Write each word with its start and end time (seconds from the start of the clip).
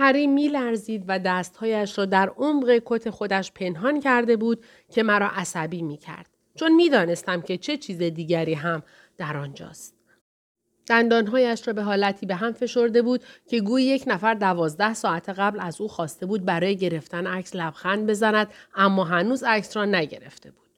هری 0.00 0.26
میلرزید 0.26 1.04
و 1.08 1.18
دستهایش 1.18 1.98
را 1.98 2.04
در 2.04 2.28
عمق 2.28 2.82
کت 2.84 3.10
خودش 3.10 3.52
پنهان 3.52 4.00
کرده 4.00 4.36
بود 4.36 4.64
که 4.90 5.02
مرا 5.02 5.28
عصبی 5.28 5.82
می 5.82 5.96
کرد. 5.96 6.26
چون 6.54 6.74
می‌دانستم 6.74 7.40
که 7.40 7.58
چه 7.58 7.76
چیز 7.76 7.98
دیگری 7.98 8.54
هم 8.54 8.82
در 9.18 9.36
آنجاست. 9.36 9.94
دندانهایش 10.86 11.68
را 11.68 11.74
به 11.74 11.82
حالتی 11.82 12.26
به 12.26 12.34
هم 12.34 12.52
فشرده 12.52 13.02
بود 13.02 13.22
که 13.46 13.60
گویی 13.60 13.86
یک 13.86 14.04
نفر 14.06 14.34
دوازده 14.34 14.94
ساعت 14.94 15.28
قبل 15.28 15.60
از 15.60 15.80
او 15.80 15.88
خواسته 15.88 16.26
بود 16.26 16.44
برای 16.44 16.76
گرفتن 16.76 17.26
عکس 17.26 17.56
لبخند 17.56 18.10
بزند 18.10 18.48
اما 18.74 19.04
هنوز 19.04 19.42
عکس 19.42 19.76
را 19.76 19.84
نگرفته 19.84 20.50
بود. 20.50 20.70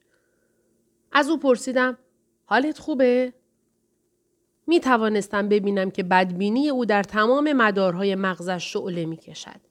از 1.11 1.29
او 1.29 1.37
پرسیدم 1.37 1.97
حالت 2.45 2.79
خوبه؟ 2.79 3.33
می 4.67 4.79
توانستم 4.79 5.49
ببینم 5.49 5.91
که 5.91 6.03
بدبینی 6.03 6.69
او 6.69 6.85
در 6.85 7.03
تمام 7.03 7.53
مدارهای 7.53 8.15
مغزش 8.15 8.73
شعله 8.73 9.05
می 9.05 9.17
کشد. 9.17 9.61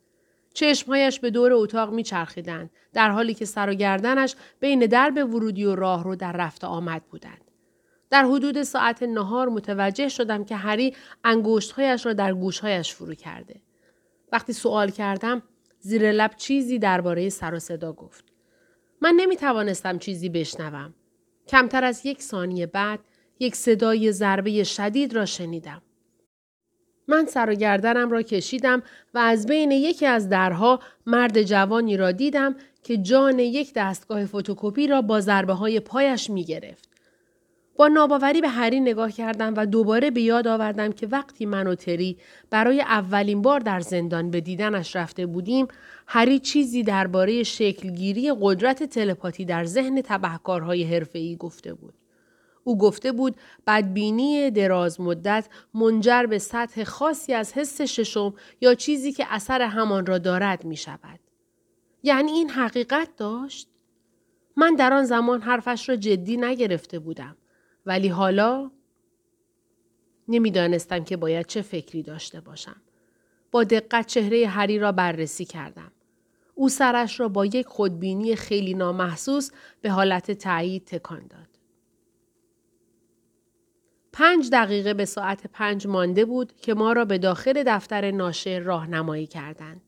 چشمهایش 0.55 1.21
به 1.21 1.31
دور 1.31 1.53
اتاق 1.53 1.93
می 1.93 2.03
چرخیدند 2.03 2.71
در 2.93 3.11
حالی 3.11 3.35
که 3.35 3.45
سر 3.45 3.71
و 3.71 3.75
گردنش 3.75 4.37
بین 4.61 4.87
درب 4.87 5.35
ورودی 5.35 5.65
و 5.65 5.75
راه 5.75 6.05
رو 6.05 6.17
در 6.17 6.33
رفت 6.33 6.65
آمد 6.65 7.03
بودند. 7.11 7.51
در 8.11 8.25
حدود 8.25 8.63
ساعت 8.63 9.03
نهار 9.03 9.49
متوجه 9.49 10.09
شدم 10.09 10.45
که 10.45 10.57
هری 10.57 10.97
انگشتهایش 11.25 12.07
را 12.07 12.13
در 12.13 12.35
گوشهایش 12.35 12.95
فرو 12.95 13.15
کرده. 13.15 13.61
وقتی 14.33 14.53
سوال 14.53 14.91
کردم 14.91 15.43
زیر 15.81 16.13
لب 16.13 16.31
چیزی 16.37 16.79
درباره 16.79 17.29
سر 17.29 17.55
و 17.55 17.59
صدا 17.59 17.93
گفت. 17.93 18.25
من 19.01 19.15
نمی 19.17 19.37
توانستم 19.37 19.99
چیزی 19.99 20.29
بشنوم. 20.29 20.95
کمتر 21.49 21.85
از 21.85 22.07
یک 22.07 22.23
ثانیه 22.23 22.67
بعد 22.67 23.01
یک 23.41 23.57
صدای 23.57 24.13
ضربه 24.13 24.65
شدید 24.65 25.15
را 25.15 25.25
شنیدم. 25.25 25.83
من 27.09 27.27
سر 27.27 27.51
و 27.51 27.55
گردنم 27.55 28.11
را 28.11 28.23
کشیدم 28.23 28.83
و 29.15 29.19
از 29.19 29.47
بین 29.47 29.71
یکی 29.71 30.07
از 30.07 30.29
درها 30.29 30.81
مرد 31.07 31.43
جوانی 31.43 31.97
را 31.97 32.13
دیدم 32.13 32.57
که 32.83 32.97
جان 32.97 33.39
یک 33.39 33.73
دستگاه 33.77 34.27
فتوکپی 34.27 34.87
را 34.87 35.03
با 35.03 35.21
ضربه 35.21 35.53
های 35.53 35.81
پایش 35.81 36.31
می 36.31 36.45
گرفت. 36.45 36.89
با 37.77 37.89
ناباوری 37.89 38.41
به 38.41 38.49
هری 38.49 38.81
نگاه 38.81 39.13
کردم 39.13 39.55
و 39.57 39.67
دوباره 39.67 40.11
به 40.11 40.21
یاد 40.21 40.47
آوردم 40.47 40.93
که 40.93 41.07
وقتی 41.07 41.47
من 41.47 41.67
و 41.67 41.75
تری 41.75 42.19
برای 42.51 42.81
اولین 42.81 43.43
بار 43.43 43.61
در 43.61 43.81
زندان 43.81 44.31
به 44.31 44.41
دیدنش 44.41 44.97
رفته 44.97 45.27
بودیم 45.27 45.69
هری 46.07 46.39
چیزی 46.39 46.83
درباره 46.83 47.43
شکلگیری 47.43 48.33
قدرت 48.41 48.83
تلپاتی 48.83 49.45
در 49.45 49.65
ذهن 49.65 50.01
تبهکارهای 50.01 50.85
حرفه‌ای 50.85 51.37
گفته 51.37 51.75
بود. 51.75 51.95
او 52.65 52.79
گفته 52.79 53.13
بود 53.13 53.37
بدبینی 53.67 54.51
دراز 54.51 55.01
مدت 55.01 55.49
منجر 55.75 56.27
به 56.27 56.39
سطح 56.39 56.85
خاصی 56.85 57.35
از 57.35 57.53
حس 57.53 57.81
ششم 57.81 58.35
یا 58.61 58.75
چیزی 58.75 59.13
که 59.13 59.27
اثر 59.29 59.63
همان 59.63 60.07
را 60.07 60.19
دارد 60.19 60.65
می 60.65 60.77
شود. 60.77 61.21
یعنی 62.03 62.33
این 62.33 62.51
حقیقت 62.51 63.17
داشت؟ 63.17 63.69
من 64.57 64.75
در 64.75 64.93
آن 64.93 65.05
زمان 65.05 65.41
حرفش 65.41 65.89
را 65.89 65.97
جدی 65.97 66.37
نگرفته 66.37 66.99
بودم. 66.99 67.37
ولی 67.87 68.09
حالا 68.09 68.71
نمی‌دانستم 70.29 71.05
که 71.05 71.17
باید 71.17 71.47
چه 71.47 71.63
فکری 71.63 72.03
داشته 72.03 72.41
باشم. 72.41 72.77
با 73.51 73.65
دقت 73.65 74.07
چهره 74.07 74.47
هری 74.47 74.79
را 74.79 74.93
بررسی 74.93 75.45
کردم. 75.45 75.93
او 76.55 76.69
سرش 76.69 77.21
را 77.21 77.29
با 77.29 77.47
یک 77.47 77.67
خودبینی 77.67 78.37
خیلی 78.37 78.75
نامحسوس 78.75 79.51
به 79.81 79.91
حالت 79.91 80.31
تایید 80.31 80.85
تکان 80.85 81.27
داد. 81.27 81.42
پنج 84.13 84.51
دقیقه 84.53 84.95
به 84.95 85.05
ساعت 85.05 85.47
پنج 85.53 85.87
مانده 85.87 86.25
بود 86.25 86.53
که 86.57 86.75
ما 86.75 86.93
را 86.93 87.05
به 87.05 87.19
داخل 87.19 87.63
دفتر 87.67 88.11
ناشر 88.11 88.59
راهنمایی 88.59 89.27
کردند. 89.27 89.81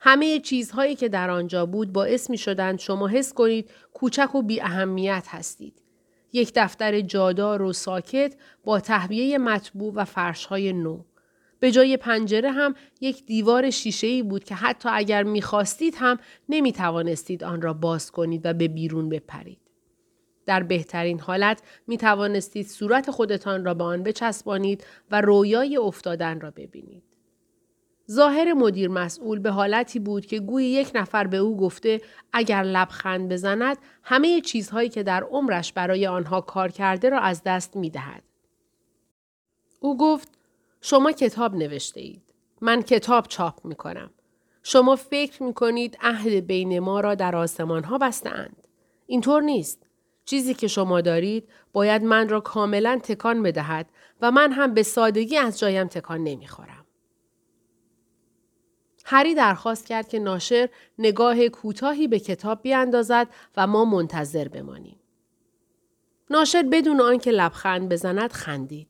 همه 0.00 0.40
چیزهایی 0.40 0.94
که 0.94 1.08
در 1.08 1.30
آنجا 1.30 1.66
بود 1.66 1.92
باعث 1.92 2.30
می 2.30 2.38
شدند 2.38 2.78
شما 2.78 3.08
حس 3.08 3.32
کنید 3.32 3.70
کوچک 3.94 4.34
و 4.34 4.42
بی 4.42 4.60
اهمیت 4.60 5.26
هستید. 5.28 5.82
یک 6.32 6.52
دفتر 6.54 7.00
جادار 7.00 7.62
و 7.62 7.72
ساکت 7.72 8.36
با 8.64 8.80
تهویه 8.80 9.38
مطبوع 9.38 9.92
و 9.94 10.04
فرشهای 10.04 10.72
نو. 10.72 11.04
به 11.60 11.70
جای 11.70 11.96
پنجره 11.96 12.50
هم 12.50 12.74
یک 13.00 13.26
دیوار 13.26 13.70
شیشه‌ای 13.70 14.22
بود 14.22 14.44
که 14.44 14.54
حتی 14.54 14.88
اگر 14.92 15.22
می‌خواستید 15.22 15.94
هم 15.98 16.18
نمی 16.48 16.72
توانستید 16.72 17.44
آن 17.44 17.62
را 17.62 17.72
باز 17.72 18.10
کنید 18.10 18.46
و 18.46 18.52
به 18.52 18.68
بیرون 18.68 19.08
بپرید. 19.08 19.63
در 20.46 20.62
بهترین 20.62 21.20
حالت 21.20 21.62
می 21.86 21.96
توانستید 21.96 22.66
صورت 22.66 23.10
خودتان 23.10 23.64
را 23.64 23.74
به 23.74 23.84
آن 23.84 24.02
بچسبانید 24.02 24.86
و 25.10 25.20
رویای 25.20 25.76
افتادن 25.76 26.40
را 26.40 26.50
ببینید. 26.50 27.02
ظاهر 28.10 28.52
مدیر 28.52 28.88
مسئول 28.88 29.38
به 29.38 29.50
حالتی 29.50 29.98
بود 29.98 30.26
که 30.26 30.40
گویی 30.40 30.68
یک 30.68 30.90
نفر 30.94 31.26
به 31.26 31.36
او 31.36 31.56
گفته 31.56 32.00
اگر 32.32 32.62
لبخند 32.62 33.32
بزند 33.32 33.78
همه 34.02 34.40
چیزهایی 34.40 34.88
که 34.88 35.02
در 35.02 35.22
عمرش 35.22 35.72
برای 35.72 36.06
آنها 36.06 36.40
کار 36.40 36.68
کرده 36.68 37.08
را 37.08 37.20
از 37.20 37.42
دست 37.46 37.76
می 37.76 37.90
دهد. 37.90 38.22
او 39.80 39.96
گفت 39.96 40.28
شما 40.80 41.12
کتاب 41.12 41.54
نوشته 41.54 42.00
اید. 42.00 42.22
من 42.60 42.82
کتاب 42.82 43.26
چاپ 43.28 43.64
می 43.64 43.74
کنم. 43.74 44.10
شما 44.62 44.96
فکر 44.96 45.42
می 45.42 45.54
کنید 45.54 45.98
عهد 46.00 46.46
بین 46.46 46.78
ما 46.78 47.00
را 47.00 47.14
در 47.14 47.36
آسمان 47.36 47.84
ها 47.84 47.98
بسته 47.98 48.30
اند. 48.30 48.68
اینطور 49.06 49.42
نیست. 49.42 49.86
چیزی 50.24 50.54
که 50.54 50.68
شما 50.68 51.00
دارید 51.00 51.48
باید 51.72 52.02
من 52.02 52.28
را 52.28 52.40
کاملا 52.40 53.00
تکان 53.02 53.42
بدهد 53.42 53.86
و 54.20 54.30
من 54.30 54.52
هم 54.52 54.74
به 54.74 54.82
سادگی 54.82 55.36
از 55.36 55.58
جایم 55.58 55.86
تکان 55.86 56.24
نمی‌خورم. 56.24 56.86
هری 59.04 59.34
درخواست 59.34 59.86
کرد 59.86 60.08
که 60.08 60.18
ناشر 60.18 60.68
نگاه 60.98 61.48
کوتاهی 61.48 62.08
به 62.08 62.18
کتاب 62.18 62.62
بیاندازد 62.62 63.28
و 63.56 63.66
ما 63.66 63.84
منتظر 63.84 64.48
بمانیم. 64.48 65.00
ناشر 66.30 66.62
بدون 66.72 67.00
آنکه 67.00 67.30
لبخند 67.30 67.88
بزند 67.88 68.32
خندید. 68.32 68.88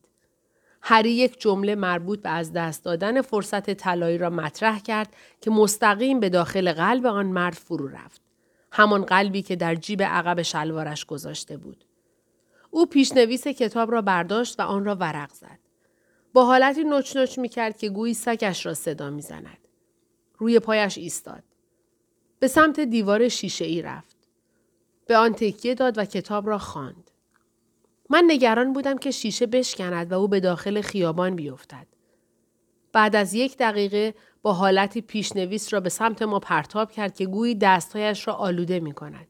هری 0.83 1.11
یک 1.11 1.41
جمله 1.41 1.75
مربوط 1.75 2.23
به 2.23 2.28
از 2.28 2.53
دست 2.53 2.84
دادن 2.84 3.23
فرصت 3.23 3.71
طلایی 3.71 4.19
را 4.19 4.31
مطرح 4.31 4.78
کرد 4.78 5.17
که 5.41 5.50
مستقیم 5.50 6.21
به 6.21 6.28
داخل 6.28 6.73
قلب 6.73 7.06
آن 7.06 7.27
مرد 7.27 7.55
فرو 7.55 7.89
رفت. 7.89 8.24
همان 8.77 9.05
قلبی 9.05 9.43
که 9.43 9.57
در 9.57 9.75
جیب 9.75 10.03
عقب 10.03 10.43
شلوارش 10.43 11.05
گذاشته 11.05 11.57
بود. 11.57 11.85
او 12.71 12.87
پیشنویس 12.87 13.49
کتاب 13.49 13.93
را 13.93 14.03
برداشت 14.03 14.61
و 14.61 14.62
آن 14.62 14.85
را 14.85 14.95
ورق 14.95 15.33
زد. 15.33 15.59
با 16.33 16.45
حالتی 16.45 16.85
نچ 16.85 17.39
می 17.39 17.49
کرد 17.49 17.79
که 17.79 17.89
گویی 17.89 18.15
سگش 18.15 18.67
را 18.67 18.75
صدا 18.75 19.11
می 19.11 19.23
زند. 19.23 19.59
روی 20.39 20.59
پایش 20.59 20.99
ایستاد. 20.99 21.43
به 22.39 22.49
سمت 22.49 22.81
دیوار 22.81 23.29
شیشه 23.29 23.65
ای 23.65 23.83
رفت. 23.83 24.17
به 25.06 25.17
آن 25.17 25.33
تکیه 25.33 25.75
داد 25.75 25.99
و 25.99 26.05
کتاب 26.05 26.49
را 26.49 26.59
خواند. 26.59 27.11
من 28.11 28.25
نگران 28.27 28.73
بودم 28.73 28.99
که 28.99 29.11
شیشه 29.11 29.47
بشکند 29.47 30.12
و 30.12 30.15
او 30.15 30.29
به 30.29 30.41
داخل 30.41 30.81
خیابان 30.81 31.37
بیفتد. 31.37 31.87
بعد 32.93 33.17
از 33.17 33.35
یک 33.35 33.56
دقیقه 33.56 34.15
با 34.44 34.53
حالتی 34.53 35.00
پیشنویس 35.00 35.72
را 35.72 35.81
به 35.81 35.88
سمت 35.88 36.22
ما 36.22 36.38
پرتاب 36.38 36.93
کرد 36.93 37.15
که 37.15 37.27
گویی 37.27 37.55
دستهایش 37.55 38.28
را 38.28 38.34
آلوده 38.34 38.81
می 38.81 38.93
کند. 38.93 39.28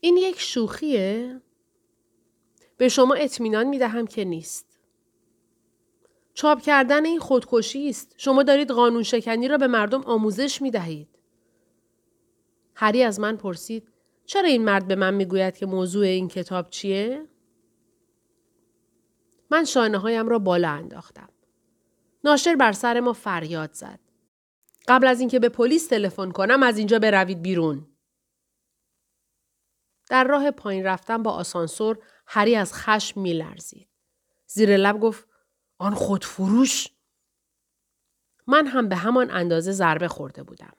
این 0.00 0.16
یک 0.16 0.40
شوخیه؟ 0.40 1.40
به 2.76 2.88
شما 2.88 3.14
اطمینان 3.14 3.66
می 3.66 3.78
دهم 3.78 4.06
که 4.06 4.24
نیست. 4.24 4.80
چاپ 6.34 6.62
کردن 6.62 7.04
این 7.04 7.18
خودکشی 7.18 7.88
است. 7.88 8.14
شما 8.16 8.42
دارید 8.42 8.70
قانون 8.70 9.02
شکنی 9.02 9.48
را 9.48 9.58
به 9.58 9.66
مردم 9.66 10.02
آموزش 10.02 10.62
می 10.62 10.70
دهید. 10.70 11.18
هری 12.74 13.02
از 13.02 13.20
من 13.20 13.36
پرسید 13.36 13.88
چرا 14.24 14.48
این 14.48 14.64
مرد 14.64 14.88
به 14.88 14.94
من 14.94 15.14
می‌گوید 15.14 15.56
که 15.56 15.66
موضوع 15.66 16.04
این 16.04 16.28
کتاب 16.28 16.70
چیه؟ 16.70 17.26
من 19.50 19.64
شانه 19.64 19.98
هایم 19.98 20.28
را 20.28 20.38
بالا 20.38 20.70
انداختم. 20.70 21.28
ناشر 22.24 22.56
بر 22.56 22.72
سر 22.72 23.00
ما 23.00 23.12
فریاد 23.12 23.72
زد. 23.72 24.00
قبل 24.88 25.06
از 25.06 25.20
اینکه 25.20 25.38
به 25.38 25.48
پلیس 25.48 25.86
تلفن 25.86 26.30
کنم 26.30 26.62
از 26.62 26.78
اینجا 26.78 26.98
بروید 26.98 27.42
بیرون. 27.42 27.86
در 30.10 30.24
راه 30.24 30.50
پایین 30.50 30.84
رفتن 30.84 31.22
با 31.22 31.30
آسانسور 31.30 31.98
هری 32.26 32.56
از 32.56 32.74
خشم 32.74 33.20
میلرزید. 33.20 33.88
زیر 34.46 34.76
لب 34.76 35.00
گفت 35.00 35.28
آن 35.78 35.94
خودفروش 35.94 36.88
من 38.46 38.66
هم 38.66 38.88
به 38.88 38.96
همان 38.96 39.30
اندازه 39.30 39.72
ضربه 39.72 40.08
خورده 40.08 40.42
بودم. 40.42 40.72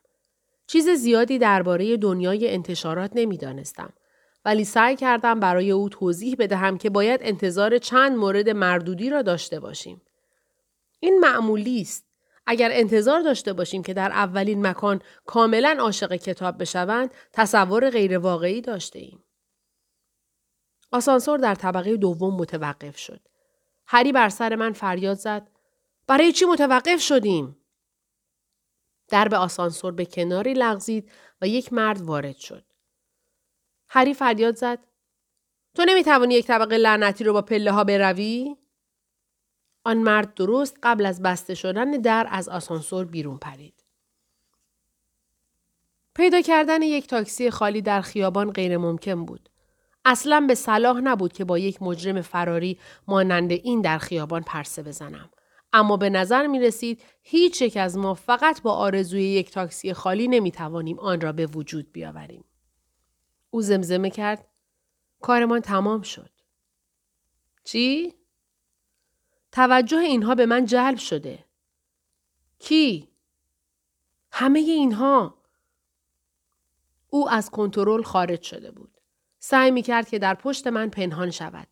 چیز 0.67 0.89
زیادی 0.89 1.39
درباره 1.39 1.97
دنیای 1.97 2.53
انتشارات 2.53 3.11
نمی‌دانستم 3.15 3.93
ولی 4.45 4.63
سعی 4.63 4.95
کردم 4.95 5.39
برای 5.39 5.71
او 5.71 5.89
توضیح 5.89 6.35
بدهم 6.39 6.77
که 6.77 6.89
باید 6.89 7.19
انتظار 7.23 7.77
چند 7.77 8.17
مورد 8.17 8.49
مردودی 8.49 9.09
را 9.09 9.21
داشته 9.21 9.59
باشیم. 9.59 10.01
این 11.03 11.19
معمولی 11.19 11.81
است. 11.81 12.07
اگر 12.45 12.69
انتظار 12.73 13.21
داشته 13.21 13.53
باشیم 13.53 13.83
که 13.83 13.93
در 13.93 14.11
اولین 14.11 14.67
مکان 14.67 15.01
کاملا 15.25 15.77
عاشق 15.79 16.15
کتاب 16.15 16.61
بشوند 16.61 17.13
تصور 17.33 17.89
غیرواقعی 17.89 18.61
داشته 18.61 18.99
ایم. 18.99 19.23
آسانسور 20.91 21.37
در 21.37 21.55
طبقه 21.55 21.97
دوم 21.97 22.35
متوقف 22.35 22.97
شد. 22.97 23.27
هری 23.87 24.11
بر 24.11 24.29
سر 24.29 24.55
من 24.55 24.73
فریاد 24.73 25.17
زد. 25.17 25.49
برای 26.07 26.31
چی 26.31 26.45
متوقف 26.45 27.01
شدیم؟ 27.01 27.57
درب 29.07 29.33
آسانسور 29.33 29.91
به 29.91 30.05
کناری 30.05 30.53
لغزید 30.53 31.11
و 31.41 31.47
یک 31.47 31.73
مرد 31.73 32.01
وارد 32.01 32.37
شد. 32.37 32.65
هری 33.89 34.13
فریاد 34.13 34.55
زد. 34.55 34.79
تو 35.75 35.85
نمی‌توانی 35.85 36.33
یک 36.33 36.47
طبقه 36.47 36.77
لعنتی 36.77 37.23
رو 37.23 37.33
با 37.33 37.41
پله 37.41 37.71
ها 37.71 37.83
بروی؟ 37.83 38.55
آن 39.83 39.97
مرد 39.97 40.33
درست 40.33 40.77
قبل 40.83 41.05
از 41.05 41.21
بسته 41.21 41.53
شدن 41.53 41.91
در 41.91 42.27
از 42.29 42.49
آسانسور 42.49 43.05
بیرون 43.05 43.37
پرید. 43.37 43.83
پیدا 46.15 46.41
کردن 46.41 46.81
یک 46.81 47.07
تاکسی 47.07 47.49
خالی 47.49 47.81
در 47.81 48.01
خیابان 48.01 48.51
غیر 48.51 48.77
ممکن 48.77 49.25
بود. 49.25 49.49
اصلا 50.05 50.45
به 50.47 50.55
صلاح 50.55 50.99
نبود 50.99 51.33
که 51.33 51.45
با 51.45 51.57
یک 51.57 51.81
مجرم 51.81 52.21
فراری 52.21 52.79
مانند 53.07 53.51
این 53.51 53.81
در 53.81 53.97
خیابان 53.97 54.41
پرسه 54.41 54.83
بزنم. 54.83 55.29
اما 55.73 55.97
به 55.97 56.09
نظر 56.09 56.47
می 56.47 56.59
رسید 56.59 57.03
هیچ 57.21 57.61
یک 57.61 57.77
از 57.77 57.97
ما 57.97 58.13
فقط 58.13 58.61
با 58.61 58.73
آرزوی 58.73 59.23
یک 59.23 59.51
تاکسی 59.51 59.93
خالی 59.93 60.27
نمی 60.27 60.51
توانیم 60.51 60.99
آن 60.99 61.21
را 61.21 61.31
به 61.31 61.45
وجود 61.45 61.91
بیاوریم. 61.91 62.43
او 63.49 63.61
زمزمه 63.61 64.09
کرد 64.09 64.47
کارمان 65.21 65.59
تمام 65.59 66.01
شد. 66.01 66.29
چی؟ 67.63 68.13
توجه 69.51 69.97
اینها 69.97 70.35
به 70.35 70.45
من 70.45 70.65
جلب 70.65 70.97
شده. 70.97 71.45
کی؟ 72.59 73.09
همه 74.31 74.59
اینها. 74.59 75.37
او 77.09 77.29
از 77.29 77.49
کنترل 77.49 78.03
خارج 78.03 78.41
شده 78.41 78.71
بود. 78.71 78.97
سعی 79.39 79.71
می 79.71 79.81
کرد 79.81 80.09
که 80.09 80.19
در 80.19 80.33
پشت 80.33 80.67
من 80.67 80.89
پنهان 80.89 81.31
شود. 81.31 81.67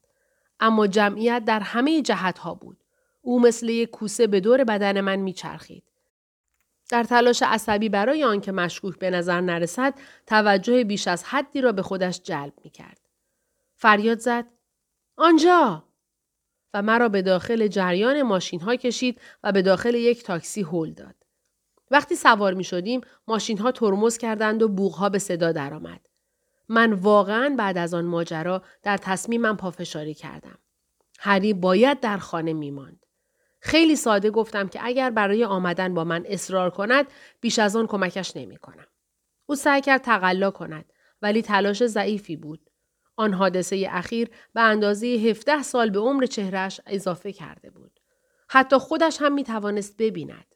اما 0.59 0.87
جمعیت 0.87 1.45
در 1.45 1.59
همه 1.59 2.01
جهت 2.01 2.37
ها 2.37 2.53
بود. 2.53 2.83
او 3.21 3.41
مثل 3.41 3.69
یک 3.69 3.89
کوسه 3.89 4.27
به 4.27 4.39
دور 4.39 4.63
بدن 4.63 5.01
من 5.01 5.15
می 5.15 5.33
چرخید. 5.33 5.83
در 6.89 7.03
تلاش 7.03 7.43
عصبی 7.43 7.89
برای 7.89 8.23
آنکه 8.23 8.51
مشکوک 8.51 8.99
به 8.99 9.09
نظر 9.09 9.41
نرسد 9.41 9.93
توجه 10.27 10.83
بیش 10.83 11.07
از 11.07 11.23
حدی 11.23 11.61
را 11.61 11.71
به 11.71 11.81
خودش 11.81 12.21
جلب 12.21 12.53
می 12.63 12.69
کرد. 12.69 12.99
فریاد 13.75 14.19
زد 14.19 14.45
آنجا 15.15 15.88
و 16.73 16.81
مرا 16.81 17.09
به 17.09 17.21
داخل 17.21 17.67
جریان 17.67 18.21
ماشین 18.21 18.61
ها 18.61 18.75
کشید 18.75 19.21
و 19.43 19.51
به 19.51 19.61
داخل 19.61 19.95
یک 19.95 20.23
تاکسی 20.23 20.61
هل 20.61 20.93
داد. 20.93 21.15
وقتی 21.91 22.15
سوار 22.15 22.53
می 22.53 22.63
شدیم 22.63 23.01
ماشین 23.27 23.57
ها 23.57 23.71
ترمز 23.71 24.17
کردند 24.17 24.61
و 24.63 24.67
بوغ 24.67 24.93
ها 24.93 25.09
به 25.09 25.19
صدا 25.19 25.51
درآمد. 25.51 26.01
من 26.69 26.93
واقعا 26.93 27.55
بعد 27.57 27.77
از 27.77 27.93
آن 27.93 28.05
ماجرا 28.05 28.63
در 28.83 28.97
تصمیمم 28.97 29.57
پافشاری 29.57 30.13
کردم. 30.13 30.57
هری 31.19 31.53
باید 31.53 31.99
در 31.99 32.17
خانه 32.17 32.53
می 32.53 32.71
ماند. 32.71 33.05
خیلی 33.59 33.95
ساده 33.95 34.31
گفتم 34.31 34.67
که 34.67 34.79
اگر 34.83 35.09
برای 35.09 35.45
آمدن 35.45 35.93
با 35.93 36.03
من 36.03 36.25
اصرار 36.27 36.69
کند 36.69 37.05
بیش 37.41 37.59
از 37.59 37.75
آن 37.75 37.87
کمکش 37.87 38.37
نمی 38.37 38.57
کنم. 38.57 38.87
او 39.45 39.55
سعی 39.55 39.81
کرد 39.81 40.01
تقلا 40.01 40.51
کند 40.51 40.85
ولی 41.21 41.41
تلاش 41.41 41.85
ضعیفی 41.85 42.35
بود. 42.35 42.68
آن 43.19 43.33
حادثه 43.33 43.87
اخیر 43.89 44.29
به 44.53 44.61
اندازه 44.61 45.07
17 45.07 45.63
سال 45.63 45.89
به 45.89 45.99
عمر 45.99 46.25
چهرش 46.25 46.81
اضافه 46.85 47.31
کرده 47.31 47.69
بود. 47.69 47.99
حتی 48.49 48.77
خودش 48.77 49.21
هم 49.21 49.33
می 49.33 49.43
توانست 49.43 49.97
ببیند. 49.97 50.55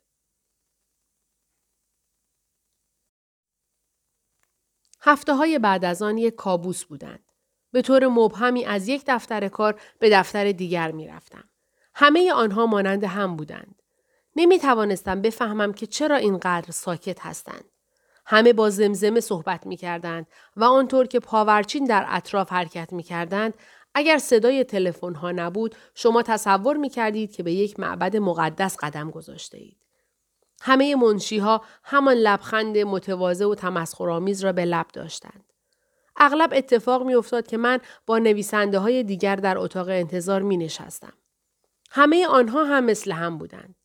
هفته 5.01 5.33
های 5.33 5.59
بعد 5.59 5.85
از 5.85 6.01
آن 6.01 6.17
یک 6.17 6.35
کابوس 6.35 6.83
بودند. 6.83 7.31
به 7.71 7.81
طور 7.81 8.07
مبهمی 8.07 8.65
از 8.65 8.87
یک 8.87 9.03
دفتر 9.07 9.47
کار 9.47 9.81
به 9.99 10.09
دفتر 10.09 10.51
دیگر 10.51 10.91
می 10.91 11.07
رفتم. 11.07 11.49
همه 11.95 12.33
آنها 12.33 12.65
مانند 12.65 13.03
هم 13.03 13.35
بودند. 13.35 13.81
نمی 14.35 14.59
توانستم 14.59 15.21
بفهمم 15.21 15.73
که 15.73 15.87
چرا 15.87 16.15
اینقدر 16.15 16.71
ساکت 16.71 17.25
هستند. 17.25 17.72
همه 18.25 18.53
با 18.53 18.69
زمزمه 18.69 19.19
صحبت 19.19 19.67
می 19.67 19.77
کردند 19.77 20.27
و 20.55 20.63
آنطور 20.63 21.07
که 21.07 21.19
پاورچین 21.19 21.85
در 21.85 22.05
اطراف 22.07 22.51
حرکت 22.51 22.93
می 22.93 23.03
کردند 23.03 23.53
اگر 23.95 24.17
صدای 24.17 24.63
تلفن 24.63 25.13
ها 25.13 25.31
نبود 25.31 25.75
شما 25.95 26.21
تصور 26.21 26.77
می 26.77 26.89
کردید 26.89 27.31
که 27.31 27.43
به 27.43 27.51
یک 27.51 27.79
معبد 27.79 28.17
مقدس 28.17 28.77
قدم 28.79 29.11
گذاشته 29.11 29.57
اید. 29.57 29.77
همه 30.61 30.95
منشی 30.95 31.37
ها 31.37 31.61
همان 31.83 32.13
لبخند 32.13 32.77
متواضع 32.77 33.45
و 33.45 33.55
تمسخرآمیز 33.55 34.43
را 34.43 34.51
به 34.51 34.65
لب 34.65 34.87
داشتند. 34.93 35.53
اغلب 36.17 36.53
اتفاق 36.53 37.03
می 37.03 37.15
افتاد 37.15 37.47
که 37.47 37.57
من 37.57 37.79
با 38.05 38.17
نویسنده 38.17 38.79
های 38.79 39.03
دیگر 39.03 39.35
در 39.35 39.57
اتاق 39.57 39.89
انتظار 39.89 40.41
می 40.41 40.57
نشستم. 40.57 41.13
همه 41.91 42.27
آنها 42.27 42.63
هم 42.63 42.83
مثل 42.83 43.11
هم 43.11 43.37
بودند. 43.37 43.75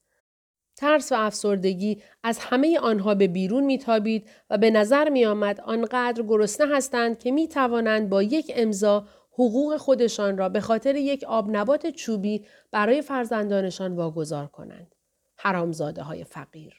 ترس 0.79 1.13
و 1.13 1.15
افسردگی 1.15 2.03
از 2.23 2.39
همه 2.39 2.79
آنها 2.79 3.15
به 3.15 3.29
بیرون 3.29 3.65
میتابید 3.65 4.29
و 4.51 4.59
به 4.59 4.71
نظر 4.71 5.09
می 5.09 5.25
آمد 5.25 5.61
آنقدر 5.61 6.23
گرسنه 6.23 6.77
هستند 6.77 7.19
که 7.19 7.31
می 7.31 7.49
توانند 7.49 8.09
با 8.09 8.23
یک 8.23 8.53
امضا 8.57 9.07
حقوق 9.33 9.77
خودشان 9.77 10.39
را 10.39 10.49
به 10.49 10.61
خاطر 10.61 10.97
یک 10.97 11.25
آب 11.25 11.57
نبات 11.57 11.87
چوبی 11.87 12.45
برای 12.71 13.03
فرزندانشان 13.03 13.97
واگذار 13.97 14.47
کنند. 14.47 14.95
حرامزاده 15.37 16.03
های 16.03 16.25
فقیر. 16.25 16.75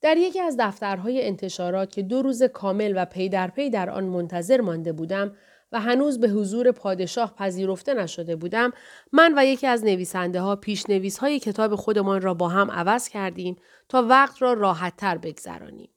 در 0.00 0.16
یکی 0.16 0.40
از 0.40 0.56
دفترهای 0.58 1.26
انتشارات 1.26 1.90
که 1.90 2.02
دو 2.02 2.22
روز 2.22 2.42
کامل 2.42 2.92
و 2.96 3.04
پی 3.04 3.28
در 3.28 3.48
پی 3.48 3.70
در 3.70 3.90
آن 3.90 4.04
منتظر 4.04 4.60
مانده 4.60 4.92
بودم 4.92 5.36
و 5.72 5.80
هنوز 5.80 6.20
به 6.20 6.28
حضور 6.28 6.72
پادشاه 6.72 7.34
پذیرفته 7.34 7.94
نشده 7.94 8.36
بودم 8.36 8.72
من 9.12 9.34
و 9.38 9.44
یکی 9.44 9.66
از 9.66 9.84
نویسنده 9.84 10.40
ها 10.40 10.56
پیش 10.56 10.90
نویس 10.90 11.18
های 11.18 11.38
کتاب 11.38 11.74
خودمان 11.74 12.20
را 12.20 12.34
با 12.34 12.48
هم 12.48 12.70
عوض 12.70 13.08
کردیم 13.08 13.56
تا 13.88 14.02
وقت 14.02 14.42
را 14.42 14.52
راحت 14.52 14.96
تر 14.96 15.18
بگذرانیم. 15.18 15.90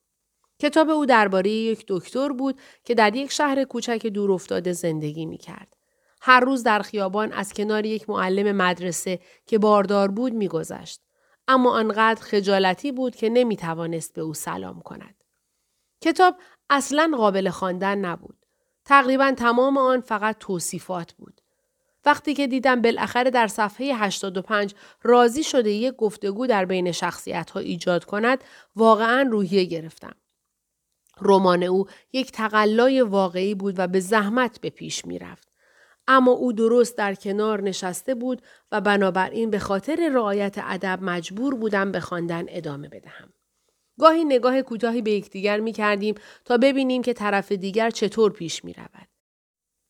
کتاب 0.60 0.90
او 0.90 1.06
درباره 1.06 1.50
یک 1.50 1.86
دکتر 1.88 2.30
بود 2.30 2.60
که 2.84 2.96
در 2.96 3.16
یک 3.16 3.32
شهر 3.32 3.64
کوچک 3.64 4.08
دور 4.08 4.32
افتاده 4.32 4.74
زندگی 4.74 5.26
می 5.26 5.38
کرد. 5.38 5.76
هر 6.22 6.40
روز 6.40 6.64
در 6.64 6.82
خیابان 6.82 7.34
از 7.34 7.54
کنار 7.54 7.86
یک 7.86 8.10
معلم 8.10 8.56
مدرسه 8.56 9.20
که 9.46 9.58
باردار 9.58 10.12
بود 10.12 10.34
میگذشت 10.34 11.02
اما 11.48 11.72
آنقدر 11.72 12.22
خجالتی 12.22 12.92
بود 12.92 13.16
که 13.16 13.30
نمی 13.30 13.58
توانست 13.58 14.14
به 14.14 14.22
او 14.22 14.34
سلام 14.34 14.82
کند. 14.82 15.24
کتاب 16.02 16.36
اصلا 16.70 17.12
قابل 17.18 17.50
خواندن 17.50 17.98
نبود. 17.98 18.39
تقریبا 18.90 19.32
تمام 19.38 19.78
آن 19.78 20.02
فقط 20.02 20.36
توصیفات 20.40 21.14
بود. 21.14 21.42
وقتی 22.06 22.34
که 22.34 22.48
دیدم 22.48 22.82
بالاخره 22.82 23.30
در 23.30 23.48
صفحه 23.48 23.96
85 23.96 24.74
راضی 25.04 25.44
شده 25.44 25.72
یک 25.72 25.96
گفتگو 25.96 26.48
در 26.48 26.66
بین 26.66 26.92
شخصیت 26.92 27.50
ها 27.50 27.60
ایجاد 27.60 28.06
کند 28.06 28.44
واقعا 28.76 29.30
روحیه 29.32 29.66
گرفتم. 29.66 30.16
رمان 31.22 31.64
او 31.64 31.86
یک 32.14 32.32
تقلای 32.32 33.02
واقعی 33.02 33.56
بود 33.56 33.76
و 33.78 33.88
به 33.88 34.00
زحمت 34.00 34.62
به 34.62 34.70
پیش 34.70 35.06
می 35.06 35.20
رفت. 35.20 35.48
اما 36.08 36.32
او 36.32 36.54
درست 36.54 36.98
در 36.98 37.16
کنار 37.16 37.62
نشسته 37.62 38.16
بود 38.16 38.42
و 38.72 38.82
بنابراین 38.82 39.50
به 39.50 39.60
خاطر 39.60 40.10
رعایت 40.14 40.56
ادب 40.64 41.00
مجبور 41.02 41.56
بودم 41.56 41.92
به 41.92 42.00
خواندن 42.00 42.46
ادامه 42.48 42.90
بدهم. 42.90 43.34
گاهی 44.00 44.26
نگاه 44.26 44.62
کوتاهی 44.62 45.02
به 45.02 45.12
یکدیگر 45.12 45.60
می 45.60 45.74
کردیم 45.74 46.16
تا 46.46 46.58
ببینیم 46.58 47.02
که 47.02 47.14
طرف 47.14 47.52
دیگر 47.52 47.90
چطور 47.90 48.32
پیش 48.32 48.66
می 48.66 48.74
رود. 48.74 49.08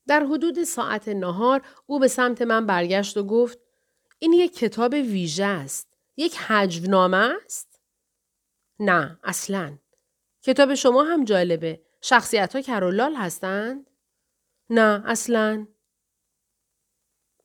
در 0.08 0.24
حدود 0.24 0.64
ساعت 0.64 1.08
نهار 1.08 1.62
او 1.86 2.00
به 2.00 2.08
سمت 2.08 2.42
من 2.42 2.66
برگشت 2.66 3.18
و 3.18 3.24
گفت 3.24 3.60
این 4.20 4.34
یک 4.34 4.56
کتاب 4.56 4.94
ویژه 4.94 5.46
است. 5.46 5.98
یک 6.18 6.38
حجونامه 6.38 7.18
است؟ 7.18 7.82
نه 8.80 9.20
اصلا. 9.24 9.78
کتاب 10.42 10.74
شما 10.74 11.04
هم 11.04 11.26
جالبه. 11.26 11.82
شخصیت 12.02 12.56
ها 12.56 12.62
کرولال 12.62 13.16
هستند؟ 13.16 13.90
نه 14.70 15.04
اصلا. 15.06 15.68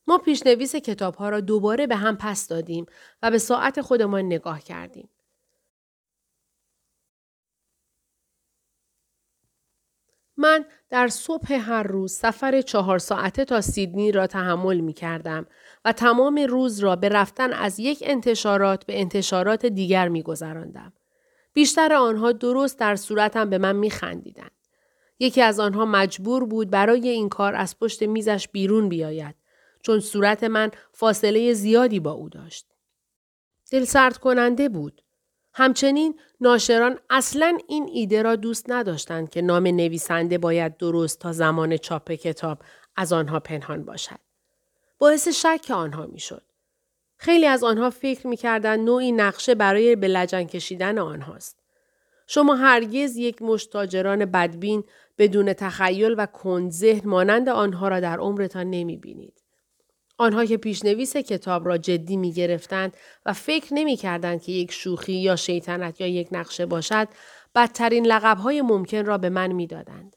ما 0.06 0.18
پیشنویس 0.18 0.76
کتاب 0.76 1.14
ها 1.14 1.28
را 1.28 1.40
دوباره 1.40 1.86
به 1.86 1.96
هم 1.96 2.16
پس 2.16 2.48
دادیم 2.48 2.86
و 3.22 3.30
به 3.30 3.38
ساعت 3.38 3.80
خودمان 3.80 4.24
نگاه 4.24 4.60
کردیم. 4.60 5.08
من 10.36 10.64
در 10.90 11.08
صبح 11.08 11.52
هر 11.52 11.82
روز 11.82 12.12
سفر 12.12 12.60
چهار 12.60 12.98
ساعته 12.98 13.44
تا 13.44 13.60
سیدنی 13.60 14.12
را 14.12 14.26
تحمل 14.26 14.80
می 14.80 14.92
کردم 14.92 15.46
و 15.84 15.92
تمام 15.92 16.38
روز 16.38 16.78
را 16.78 16.96
به 16.96 17.08
رفتن 17.08 17.52
از 17.52 17.78
یک 17.78 17.98
انتشارات 18.06 18.86
به 18.86 19.00
انتشارات 19.00 19.66
دیگر 19.66 20.08
می 20.08 20.22
گذراندم. 20.22 20.92
بیشتر 21.52 21.92
آنها 21.92 22.32
درست 22.32 22.78
در 22.78 22.96
صورتم 22.96 23.50
به 23.50 23.58
من 23.58 23.76
می 23.76 23.90
خندیدن. 23.90 24.50
یکی 25.18 25.42
از 25.42 25.60
آنها 25.60 25.84
مجبور 25.84 26.44
بود 26.44 26.70
برای 26.70 27.08
این 27.08 27.28
کار 27.28 27.54
از 27.54 27.78
پشت 27.78 28.02
میزش 28.02 28.48
بیرون 28.48 28.88
بیاید 28.88 29.34
چون 29.82 30.00
صورت 30.00 30.44
من 30.44 30.70
فاصله 30.92 31.52
زیادی 31.52 32.00
با 32.00 32.12
او 32.12 32.28
داشت. 32.28 32.66
دل 33.70 33.84
سرد 33.84 34.18
کننده 34.18 34.68
بود. 34.68 35.03
همچنین 35.54 36.20
ناشران 36.40 36.98
اصلا 37.10 37.58
این 37.68 37.90
ایده 37.92 38.22
را 38.22 38.36
دوست 38.36 38.70
نداشتند 38.70 39.30
که 39.30 39.42
نام 39.42 39.66
نویسنده 39.66 40.38
باید 40.38 40.76
درست 40.76 41.18
تا 41.18 41.32
زمان 41.32 41.76
چاپ 41.76 42.12
کتاب 42.12 42.58
از 42.96 43.12
آنها 43.12 43.40
پنهان 43.40 43.84
باشد. 43.84 44.18
باعث 44.98 45.28
شک 45.28 45.70
آنها 45.70 46.06
می‌شد. 46.06 46.42
خیلی 47.16 47.46
از 47.46 47.64
آنها 47.64 47.90
فکر 47.90 48.26
می‌کردند 48.26 48.80
نوعی 48.80 49.12
نقشه 49.12 49.54
برای 49.54 49.96
به 49.96 50.26
کشیدن 50.26 50.98
آنهاست. 50.98 51.58
شما 52.26 52.54
هرگز 52.54 53.16
یک 53.16 53.42
مشتاجران 53.42 54.24
بدبین 54.24 54.84
بدون 55.18 55.52
تخیل 55.52 56.14
و 56.18 56.26
کندذهن 56.26 57.08
مانند 57.08 57.48
آنها 57.48 57.88
را 57.88 58.00
در 58.00 58.18
عمرتان 58.18 58.70
نمی 58.70 58.96
بینید. 58.96 59.43
آنها 60.18 60.44
که 60.44 60.56
پیشنویس 60.56 61.16
کتاب 61.16 61.66
را 61.66 61.78
جدی 61.78 62.16
می 62.16 62.32
گرفتند 62.32 62.96
و 63.26 63.32
فکر 63.32 63.74
نمی 63.74 63.96
کردند 63.96 64.42
که 64.42 64.52
یک 64.52 64.72
شوخی 64.72 65.12
یا 65.12 65.36
شیطنت 65.36 66.00
یا 66.00 66.06
یک 66.06 66.28
نقشه 66.32 66.66
باشد 66.66 67.08
بدترین 67.54 68.06
لقبهای 68.06 68.62
ممکن 68.62 69.04
را 69.04 69.18
به 69.18 69.28
من 69.28 69.52
می 69.52 69.66
دادند. 69.66 70.16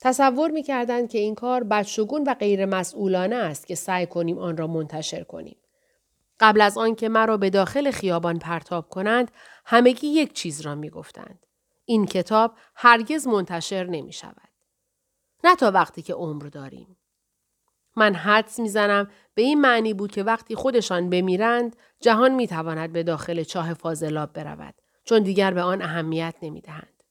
تصور 0.00 0.50
می 0.50 0.62
کردند 0.62 1.08
که 1.10 1.18
این 1.18 1.34
کار 1.34 1.64
بدشگون 1.64 2.24
و 2.26 2.34
غیر 2.34 2.66
مسئولانه 2.66 3.36
است 3.36 3.66
که 3.66 3.74
سعی 3.74 4.06
کنیم 4.06 4.38
آن 4.38 4.56
را 4.56 4.66
منتشر 4.66 5.22
کنیم. 5.22 5.56
قبل 6.40 6.60
از 6.60 6.78
آنکه 6.78 7.08
مرا 7.08 7.36
به 7.36 7.50
داخل 7.50 7.90
خیابان 7.90 8.38
پرتاب 8.38 8.88
کنند 8.88 9.30
همگی 9.64 10.06
یک 10.06 10.32
چیز 10.32 10.60
را 10.60 10.74
می 10.74 10.90
گفتند. 10.90 11.46
این 11.84 12.06
کتاب 12.06 12.54
هرگز 12.74 13.26
منتشر 13.26 13.84
نمی 13.84 14.12
شود. 14.12 14.48
نه 15.44 15.56
تا 15.56 15.70
وقتی 15.70 16.02
که 16.02 16.14
عمر 16.14 16.46
داریم. 16.46 16.96
من 17.96 18.14
حدس 18.14 18.58
می‌زنم 18.58 19.10
به 19.34 19.42
این 19.42 19.60
معنی 19.60 19.94
بود 19.94 20.12
که 20.12 20.22
وقتی 20.22 20.54
خودشان 20.54 21.10
بمیرند 21.10 21.76
جهان 22.00 22.34
می‌تواند 22.34 22.92
به 22.92 23.02
داخل 23.02 23.42
چاه 23.42 23.74
فاضلاب 23.74 24.32
برود 24.32 24.74
چون 25.04 25.22
دیگر 25.22 25.54
به 25.54 25.62
آن 25.62 25.82
اهمیت 25.82 26.34
نمی‌دهند. 26.42 27.02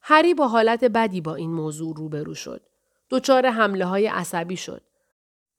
هری 0.00 0.34
با 0.34 0.48
حالت 0.48 0.84
بدی 0.84 1.20
با 1.20 1.34
این 1.34 1.52
موضوع 1.52 1.96
روبرو 1.96 2.34
شد. 2.34 2.66
دچار 3.10 3.46
حمله 3.46 3.84
های 3.84 4.06
عصبی 4.06 4.56
شد. 4.56 4.82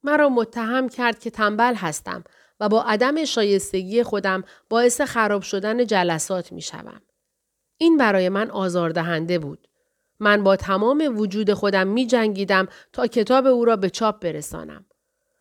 مرا 0.02 0.28
متهم 0.28 0.88
کرد 0.88 1.18
که 1.18 1.30
تنبل 1.30 1.74
هستم 1.74 2.24
و 2.60 2.68
با 2.68 2.82
عدم 2.82 3.24
شایستگی 3.24 4.02
خودم 4.02 4.44
باعث 4.68 5.00
خراب 5.00 5.42
شدن 5.42 5.86
جلسات 5.86 6.52
می 6.52 6.62
شوم. 6.62 7.02
این 7.76 7.96
برای 7.96 8.28
من 8.28 8.50
آزاردهنده 8.50 9.38
بود. 9.38 9.68
من 10.20 10.44
با 10.44 10.56
تمام 10.56 11.14
وجود 11.18 11.52
خودم 11.52 11.86
می 11.86 12.06
جنگیدم 12.06 12.68
تا 12.92 13.06
کتاب 13.06 13.46
او 13.46 13.64
را 13.64 13.76
به 13.76 13.90
چاپ 13.90 14.20
برسانم. 14.20 14.84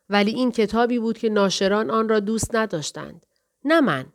ولی 0.10 0.32
این 0.32 0.52
کتابی 0.52 1.00
بود 1.00 1.18
که 1.18 1.30
ناشران 1.30 1.90
آن 1.90 2.10
را 2.10 2.20
دوست 2.20 2.56
نداشتند. 2.56 3.26
نه 3.66 3.82
من. 3.82 4.06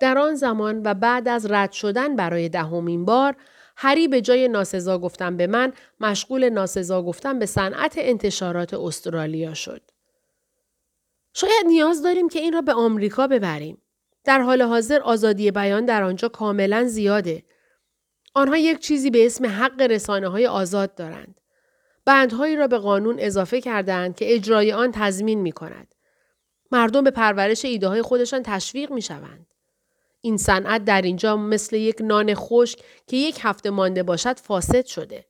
در 0.00 0.18
آن 0.18 0.34
زمان 0.34 0.82
و 0.84 0.94
بعد 0.94 1.28
از 1.28 1.50
رد 1.50 1.72
شدن 1.72 2.16
برای 2.16 2.48
دهمین 2.48 3.04
بار 3.04 3.36
هری 3.76 4.08
به 4.08 4.20
جای 4.20 4.48
ناسزا 4.48 4.98
گفتن 4.98 5.36
به 5.36 5.46
من 5.46 5.72
مشغول 6.00 6.48
ناسزا 6.48 7.02
گفتن 7.02 7.38
به 7.38 7.46
صنعت 7.46 7.94
انتشارات 7.96 8.74
استرالیا 8.74 9.54
شد. 9.54 9.82
شاید 11.34 11.66
نیاز 11.66 12.02
داریم 12.02 12.28
که 12.28 12.38
این 12.38 12.52
را 12.52 12.60
به 12.60 12.72
آمریکا 12.72 13.26
ببریم. 13.26 13.82
در 14.24 14.40
حال 14.40 14.62
حاضر 14.62 15.00
آزادی 15.00 15.50
بیان 15.50 15.84
در 15.84 16.02
آنجا 16.02 16.28
کاملا 16.28 16.84
زیاده. 16.84 17.42
آنها 18.36 18.56
یک 18.56 18.78
چیزی 18.78 19.10
به 19.10 19.26
اسم 19.26 19.46
حق 19.46 19.80
رسانه 19.80 20.28
های 20.28 20.46
آزاد 20.46 20.94
دارند. 20.94 21.40
بندهایی 22.04 22.56
را 22.56 22.66
به 22.66 22.78
قانون 22.78 23.16
اضافه 23.18 23.60
کردند 23.60 24.16
که 24.16 24.34
اجرای 24.34 24.72
آن 24.72 24.92
تضمین 24.92 25.40
می 25.40 25.52
کند. 25.52 25.94
مردم 26.72 27.04
به 27.04 27.10
پرورش 27.10 27.64
ایده 27.64 27.88
های 27.88 28.02
خودشان 28.02 28.42
تشویق 28.42 28.92
می 28.92 29.02
شوند. 29.02 29.46
این 30.20 30.36
صنعت 30.36 30.84
در 30.84 31.02
اینجا 31.02 31.36
مثل 31.36 31.76
یک 31.76 31.96
نان 32.00 32.34
خشک 32.34 32.78
که 33.06 33.16
یک 33.16 33.38
هفته 33.42 33.70
مانده 33.70 34.02
باشد 34.02 34.38
فاسد 34.38 34.86
شده. 34.86 35.26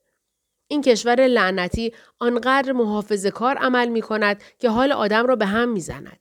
این 0.68 0.82
کشور 0.82 1.26
لعنتی 1.26 1.92
آنقدر 2.18 2.72
محافظ 2.72 3.26
کار 3.26 3.56
عمل 3.56 3.88
می 3.88 4.02
کند 4.02 4.42
که 4.58 4.70
حال 4.70 4.92
آدم 4.92 5.26
را 5.26 5.36
به 5.36 5.46
هم 5.46 5.68
می 5.68 5.80
زند. 5.80 6.20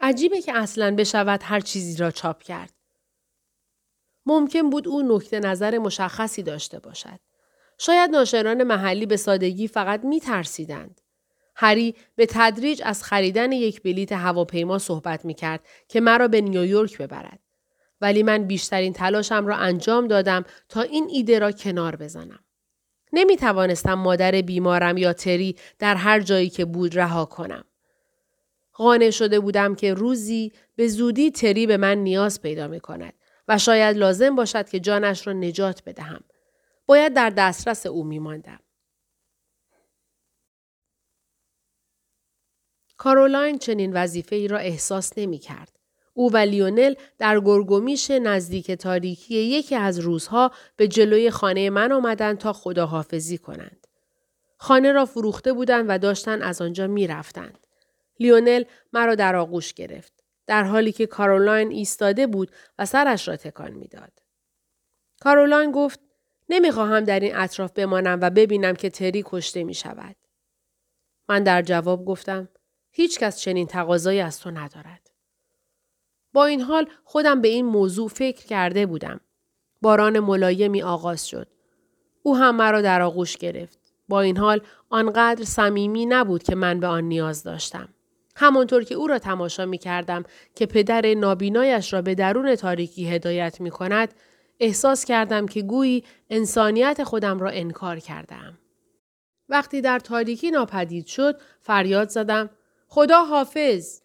عجیبه 0.00 0.42
که 0.42 0.56
اصلا 0.56 0.94
بشود 0.94 1.40
هر 1.44 1.60
چیزی 1.60 1.96
را 1.96 2.10
چاپ 2.10 2.42
کرد. 2.42 2.79
ممکن 4.26 4.70
بود 4.70 4.88
او 4.88 5.16
نکته 5.16 5.40
نظر 5.40 5.78
مشخصی 5.78 6.42
داشته 6.42 6.78
باشد. 6.78 7.20
شاید 7.78 8.10
ناشران 8.10 8.62
محلی 8.62 9.06
به 9.06 9.16
سادگی 9.16 9.68
فقط 9.68 10.04
می 10.04 10.20
ترسیدند. 10.20 11.00
هری 11.56 11.94
به 12.16 12.26
تدریج 12.26 12.82
از 12.84 13.02
خریدن 13.02 13.52
یک 13.52 13.82
بلیت 13.82 14.12
هواپیما 14.12 14.78
صحبت 14.78 15.24
می 15.24 15.34
کرد 15.34 15.66
که 15.88 16.00
مرا 16.00 16.28
به 16.28 16.40
نیویورک 16.40 16.98
ببرد. 16.98 17.38
ولی 18.00 18.22
من 18.22 18.44
بیشترین 18.44 18.92
تلاشم 18.92 19.46
را 19.46 19.56
انجام 19.56 20.08
دادم 20.08 20.44
تا 20.68 20.80
این 20.80 21.08
ایده 21.12 21.38
را 21.38 21.52
کنار 21.52 21.96
بزنم. 21.96 22.44
نمی 23.12 23.36
توانستم 23.36 23.94
مادر 23.94 24.32
بیمارم 24.32 24.96
یا 24.96 25.12
تری 25.12 25.56
در 25.78 25.94
هر 25.94 26.20
جایی 26.20 26.50
که 26.50 26.64
بود 26.64 26.98
رها 26.98 27.24
کنم. 27.24 27.64
قانع 28.72 29.10
شده 29.10 29.40
بودم 29.40 29.74
که 29.74 29.94
روزی 29.94 30.52
به 30.76 30.88
زودی 30.88 31.30
تری 31.30 31.66
به 31.66 31.76
من 31.76 31.98
نیاز 31.98 32.42
پیدا 32.42 32.68
می 32.68 32.80
کند 32.80 33.12
و 33.50 33.58
شاید 33.58 33.96
لازم 33.96 34.36
باشد 34.36 34.68
که 34.68 34.80
جانش 34.80 35.26
را 35.26 35.32
نجات 35.32 35.82
بدهم. 35.86 36.24
باید 36.86 37.14
در 37.14 37.30
دسترس 37.30 37.86
او 37.86 38.04
می 38.04 38.18
ماندم. 38.18 38.60
کارولاین 42.96 43.58
چنین 43.58 43.92
وظیفه 43.92 44.36
ای 44.36 44.48
را 44.48 44.58
احساس 44.58 45.18
نمی 45.18 45.38
کرد. 45.38 45.78
او 46.14 46.32
و 46.32 46.36
لیونل 46.36 46.94
در 47.18 47.40
گرگومیش 47.40 48.10
نزدیک 48.10 48.70
تاریکی 48.70 49.34
یکی 49.34 49.74
از 49.76 49.98
روزها 49.98 50.50
به 50.76 50.88
جلوی 50.88 51.30
خانه 51.30 51.70
من 51.70 51.92
آمدند 51.92 52.38
تا 52.38 52.52
خداحافظی 52.52 53.38
کنند. 53.38 53.86
خانه 54.56 54.92
را 54.92 55.04
فروخته 55.06 55.52
بودند 55.52 55.84
و 55.88 55.98
داشتن 55.98 56.42
از 56.42 56.62
آنجا 56.62 56.86
می 56.86 57.06
رفتند. 57.06 57.66
لیونل 58.20 58.64
مرا 58.92 59.14
در 59.14 59.36
آغوش 59.36 59.74
گرفت. 59.74 60.19
در 60.50 60.64
حالی 60.64 60.92
که 60.92 61.06
کارولاین 61.06 61.70
ایستاده 61.70 62.26
بود 62.26 62.50
و 62.78 62.86
سرش 62.86 63.28
را 63.28 63.36
تکان 63.36 63.70
می‌داد. 63.70 64.12
کارولاین 65.20 65.72
گفت 65.72 66.00
نمی‌خواهم 66.48 67.00
در 67.00 67.20
این 67.20 67.36
اطراف 67.36 67.72
بمانم 67.72 68.18
و 68.22 68.30
ببینم 68.30 68.74
که 68.74 68.90
تری 68.90 69.22
کشته 69.26 69.64
می 69.64 69.74
شود. 69.74 70.16
من 71.28 71.42
در 71.42 71.62
جواب 71.62 72.04
گفتم 72.04 72.48
هیچ 72.90 73.18
کس 73.18 73.40
چنین 73.40 73.66
تقاضایی 73.66 74.20
از 74.20 74.40
تو 74.40 74.50
ندارد. 74.50 75.10
با 76.32 76.44
این 76.44 76.60
حال 76.60 76.86
خودم 77.04 77.40
به 77.40 77.48
این 77.48 77.66
موضوع 77.66 78.08
فکر 78.08 78.46
کرده 78.46 78.86
بودم. 78.86 79.20
باران 79.80 80.20
ملایمی 80.20 80.82
آغاز 80.82 81.28
شد. 81.28 81.48
او 82.22 82.36
هم 82.36 82.56
مرا 82.56 82.82
در 82.82 83.02
آغوش 83.02 83.36
گرفت. 83.36 83.78
با 84.08 84.20
این 84.20 84.36
حال 84.36 84.60
آنقدر 84.88 85.44
صمیمی 85.44 86.06
نبود 86.06 86.42
که 86.42 86.54
من 86.54 86.80
به 86.80 86.86
آن 86.86 87.04
نیاز 87.04 87.42
داشتم. 87.42 87.88
همانطور 88.40 88.84
که 88.84 88.94
او 88.94 89.06
را 89.06 89.18
تماشا 89.18 89.66
می 89.66 89.78
کردم 89.78 90.24
که 90.54 90.66
پدر 90.66 91.14
نابینایش 91.14 91.92
را 91.92 92.02
به 92.02 92.14
درون 92.14 92.54
تاریکی 92.54 93.08
هدایت 93.08 93.60
می 93.60 93.70
کند، 93.70 94.14
احساس 94.60 95.04
کردم 95.04 95.46
که 95.46 95.62
گویی 95.62 96.04
انسانیت 96.30 97.04
خودم 97.04 97.38
را 97.38 97.50
انکار 97.50 97.98
کردم. 97.98 98.58
وقتی 99.48 99.80
در 99.80 99.98
تاریکی 99.98 100.50
ناپدید 100.50 101.06
شد، 101.06 101.40
فریاد 101.60 102.08
زدم 102.08 102.50
خدا 102.88 103.24
حافظ. 103.24 104.00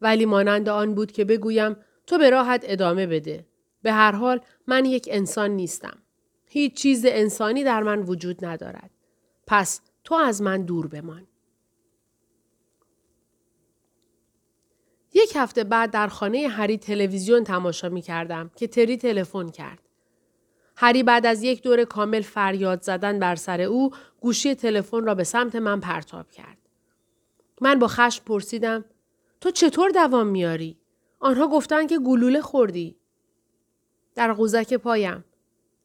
ولی 0.00 0.26
مانند 0.26 0.68
آن 0.68 0.94
بود 0.94 1.12
که 1.12 1.24
بگویم 1.24 1.76
تو 2.06 2.18
به 2.18 2.30
راحت 2.30 2.64
ادامه 2.64 3.06
بده. 3.06 3.46
به 3.82 3.92
هر 3.92 4.12
حال 4.12 4.40
من 4.66 4.84
یک 4.84 5.08
انسان 5.12 5.50
نیستم. 5.50 5.98
هیچ 6.46 6.74
چیز 6.74 7.06
انسانی 7.08 7.64
در 7.64 7.82
من 7.82 8.02
وجود 8.02 8.44
ندارد. 8.44 8.90
پس 9.46 9.80
تو 10.04 10.14
از 10.14 10.42
من 10.42 10.62
دور 10.62 10.86
بمان. 10.86 11.26
یک 15.14 15.32
هفته 15.36 15.64
بعد 15.64 15.90
در 15.90 16.08
خانه 16.08 16.48
هری 16.48 16.78
تلویزیون 16.78 17.44
تماشا 17.44 17.88
می 17.88 18.02
کردم 18.02 18.50
که 18.56 18.66
تری 18.66 18.96
تلفن 18.96 19.48
کرد. 19.48 19.78
هری 20.76 21.02
بعد 21.02 21.26
از 21.26 21.42
یک 21.42 21.62
دور 21.62 21.84
کامل 21.84 22.20
فریاد 22.20 22.82
زدن 22.82 23.18
بر 23.18 23.36
سر 23.36 23.60
او 23.60 23.90
گوشی 24.20 24.54
تلفن 24.54 25.04
را 25.04 25.14
به 25.14 25.24
سمت 25.24 25.56
من 25.56 25.80
پرتاب 25.80 26.30
کرد. 26.30 26.58
من 27.60 27.78
با 27.78 27.88
خشم 27.88 28.24
پرسیدم 28.24 28.84
تو 29.40 29.50
چطور 29.50 29.90
دوام 29.90 30.26
میاری؟ 30.26 30.78
آنها 31.20 31.48
گفتن 31.48 31.86
که 31.86 31.98
گلوله 31.98 32.40
خوردی. 32.40 32.96
در 34.14 34.32
قوزک 34.32 34.74
پایم. 34.74 35.24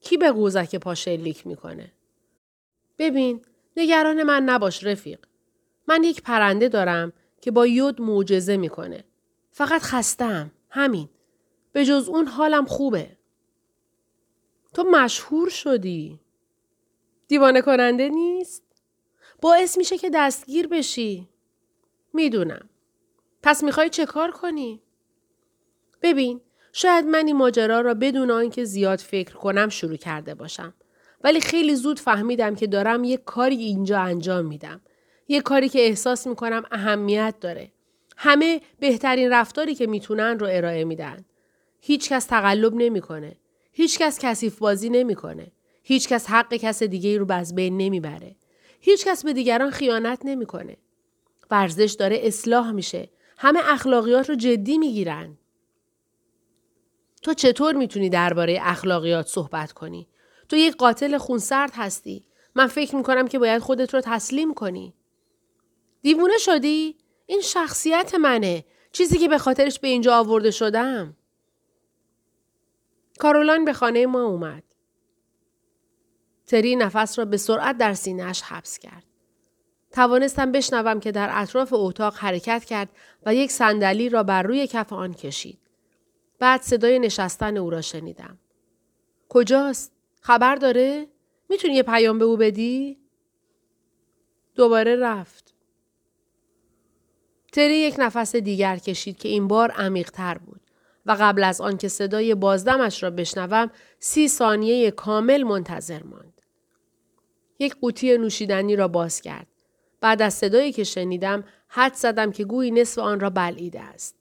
کی 0.00 0.16
به 0.16 0.32
قوزک 0.32 0.76
پا 0.76 0.94
شلیک 0.94 1.46
می‌کنه؟ 1.46 1.92
ببین 2.98 3.44
نگران 3.76 4.22
من 4.22 4.42
نباش 4.42 4.84
رفیق. 4.84 5.18
من 5.88 6.04
یک 6.04 6.22
پرنده 6.22 6.68
دارم 6.68 7.12
که 7.40 7.50
با 7.50 7.66
یود 7.66 8.00
معجزه 8.00 8.56
می‌کنه. 8.56 9.04
فقط 9.58 9.82
خستم. 9.82 10.50
همین. 10.70 11.08
به 11.72 11.84
جز 11.84 12.08
اون 12.08 12.26
حالم 12.26 12.64
خوبه. 12.64 13.16
تو 14.74 14.84
مشهور 14.84 15.48
شدی. 15.48 16.20
دیوانه 17.28 17.62
کننده 17.62 18.08
نیست؟ 18.08 18.62
باعث 19.40 19.78
میشه 19.78 19.98
که 19.98 20.10
دستگیر 20.10 20.66
بشی. 20.66 21.28
می‌دونم. 22.12 22.68
پس 23.42 23.64
می‌خوای 23.64 23.90
چه 23.90 24.06
کار 24.06 24.30
کنی؟ 24.30 24.82
ببین 26.02 26.40
شاید 26.72 27.04
من 27.04 27.26
این 27.26 27.36
ماجرا 27.36 27.80
را 27.80 27.94
بدون 27.94 28.30
آنکه 28.30 28.64
زیاد 28.64 28.98
فکر 28.98 29.34
کنم 29.34 29.68
شروع 29.68 29.96
کرده 29.96 30.34
باشم. 30.34 30.74
ولی 31.24 31.40
خیلی 31.40 31.74
زود 31.74 32.00
فهمیدم 32.00 32.54
که 32.54 32.66
دارم 32.66 33.04
یک 33.04 33.24
کاری 33.24 33.56
اینجا 33.56 33.98
انجام 34.00 34.44
میدم. 34.44 34.80
یه 35.28 35.40
کاری 35.40 35.68
که 35.68 35.78
احساس 35.78 36.26
می‌کنم 36.26 36.62
اهمیت 36.70 37.34
داره. 37.40 37.72
همه 38.20 38.60
بهترین 38.80 39.30
رفتاری 39.30 39.74
که 39.74 39.86
می‌تونن 39.86 40.38
رو 40.38 40.46
ارائه 40.50 40.84
میدن. 40.84 41.24
هیچ 41.80 42.08
کس 42.08 42.24
تقلب 42.24 42.74
نمی‌کنه. 42.74 43.36
هیچ 43.72 43.98
کس 43.98 44.18
کثیف 44.18 44.58
بازی 44.58 44.90
نمی‌کنه. 44.90 45.52
هیچ 45.82 46.08
کس 46.08 46.26
حق 46.26 46.54
کس 46.54 46.82
دیگه 46.82 47.18
رو 47.18 47.32
از 47.32 47.54
بین 47.54 47.76
نمی‌بره. 47.76 48.36
هیچ 48.80 49.04
کس 49.06 49.24
به 49.24 49.32
دیگران 49.32 49.70
خیانت 49.70 50.20
نمی‌کنه. 50.24 50.76
ورزش 51.50 51.96
داره 51.98 52.20
اصلاح 52.22 52.70
میشه. 52.70 53.10
همه 53.36 53.60
اخلاقیات 53.64 54.28
رو 54.28 54.34
جدی 54.34 54.78
می‌گیرن. 54.78 55.38
تو 57.22 57.34
چطور 57.34 57.74
می‌تونی 57.74 58.10
درباره 58.10 58.58
اخلاقیات 58.62 59.26
صحبت 59.26 59.72
کنی؟ 59.72 60.08
تو 60.48 60.56
یک 60.56 60.76
قاتل 60.76 61.18
خونسرد 61.18 61.72
هستی. 61.74 62.24
من 62.54 62.66
فکر 62.66 62.96
می‌کنم 62.96 63.28
که 63.28 63.38
باید 63.38 63.62
خودت 63.62 63.94
رو 63.94 64.00
تسلیم 64.04 64.54
کنی. 64.54 64.94
دیوونه 66.02 66.38
شدی؟ 66.38 66.96
این 67.30 67.40
شخصیت 67.40 68.14
منه. 68.14 68.64
چیزی 68.92 69.18
که 69.18 69.28
به 69.28 69.38
خاطرش 69.38 69.78
به 69.78 69.88
اینجا 69.88 70.18
آورده 70.18 70.50
شدم. 70.50 71.16
کارولان 73.18 73.64
به 73.64 73.72
خانه 73.72 74.06
ما 74.06 74.24
اومد. 74.24 74.62
تری 76.46 76.76
نفس 76.76 77.18
را 77.18 77.24
به 77.24 77.36
سرعت 77.36 77.78
در 77.78 77.94
سینهش 77.94 78.42
حبس 78.42 78.78
کرد. 78.78 79.04
توانستم 79.92 80.52
بشنوم 80.52 81.00
که 81.00 81.12
در 81.12 81.28
اطراف 81.32 81.68
اتاق 81.72 82.16
حرکت 82.16 82.64
کرد 82.64 82.88
و 83.26 83.34
یک 83.34 83.50
صندلی 83.50 84.08
را 84.08 84.22
بر 84.22 84.42
روی 84.42 84.66
کف 84.66 84.92
آن 84.92 85.14
کشید. 85.14 85.58
بعد 86.38 86.62
صدای 86.62 86.98
نشستن 86.98 87.56
او 87.56 87.70
را 87.70 87.80
شنیدم. 87.80 88.38
کجاست؟ 89.28 89.92
خبر 90.20 90.54
داره؟ 90.54 91.06
می‌تونی 91.48 91.74
یه 91.74 91.82
پیام 91.82 92.18
به 92.18 92.24
او 92.24 92.36
بدی؟ 92.36 92.98
دوباره 94.54 94.96
رفت. 94.96 95.47
تری 97.58 97.76
یک 97.76 97.94
نفس 97.98 98.36
دیگر 98.36 98.76
کشید 98.76 99.18
که 99.18 99.28
این 99.28 99.48
بار 99.48 99.70
عمیقتر 99.70 100.38
بود 100.38 100.60
و 101.06 101.16
قبل 101.20 101.44
از 101.44 101.60
آنکه 101.60 101.88
صدای 101.88 102.34
بازدمش 102.34 103.02
را 103.02 103.10
بشنوم 103.10 103.70
سی 103.98 104.28
ثانیه 104.28 104.90
کامل 104.90 105.42
منتظر 105.42 106.02
ماند. 106.02 106.42
یک 107.58 107.76
قوطی 107.80 108.18
نوشیدنی 108.18 108.76
را 108.76 108.88
باز 108.88 109.20
کرد. 109.20 109.46
بعد 110.00 110.22
از 110.22 110.34
صدایی 110.34 110.72
که 110.72 110.84
شنیدم 110.84 111.44
حد 111.68 111.94
زدم 111.94 112.32
که 112.32 112.44
گویی 112.44 112.70
نصف 112.70 112.98
آن 112.98 113.20
را 113.20 113.30
بلعیده 113.30 113.80
است. 113.80 114.16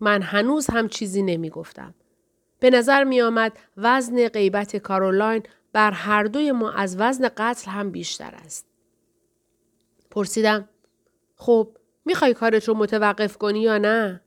من 0.00 0.22
هنوز 0.22 0.66
هم 0.70 0.88
چیزی 0.88 1.22
نمی 1.22 1.50
گفتم. 1.50 1.94
به 2.60 2.70
نظر 2.70 3.04
می 3.04 3.20
آمد 3.20 3.58
وزن 3.76 4.28
غیبت 4.28 4.76
کارولاین 4.76 5.42
بر 5.72 5.90
هر 5.90 6.24
دوی 6.24 6.52
ما 6.52 6.70
از 6.70 6.96
وزن 6.98 7.28
قتل 7.36 7.70
هم 7.70 7.90
بیشتر 7.90 8.34
است. 8.34 8.66
پرسیدم 10.10 10.68
خب 11.36 11.77
می‌خوای 12.08 12.34
کارت 12.34 12.68
رو 12.68 12.74
متوقف 12.74 13.36
کنی 13.36 13.60
یا 13.60 13.78
نه؟ 13.78 14.20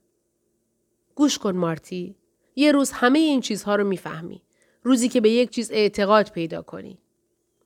گوش 1.14 1.38
کن 1.38 1.56
مارتی. 1.56 2.16
یه 2.56 2.72
روز 2.72 2.90
همه 2.92 3.18
این 3.18 3.40
چیزها 3.40 3.76
رو 3.76 3.84
می‌فهمی. 3.84 4.42
روزی 4.82 5.08
که 5.08 5.20
به 5.20 5.30
یک 5.30 5.50
چیز 5.50 5.70
اعتقاد 5.70 6.30
پیدا 6.30 6.62
کنی. 6.62 6.98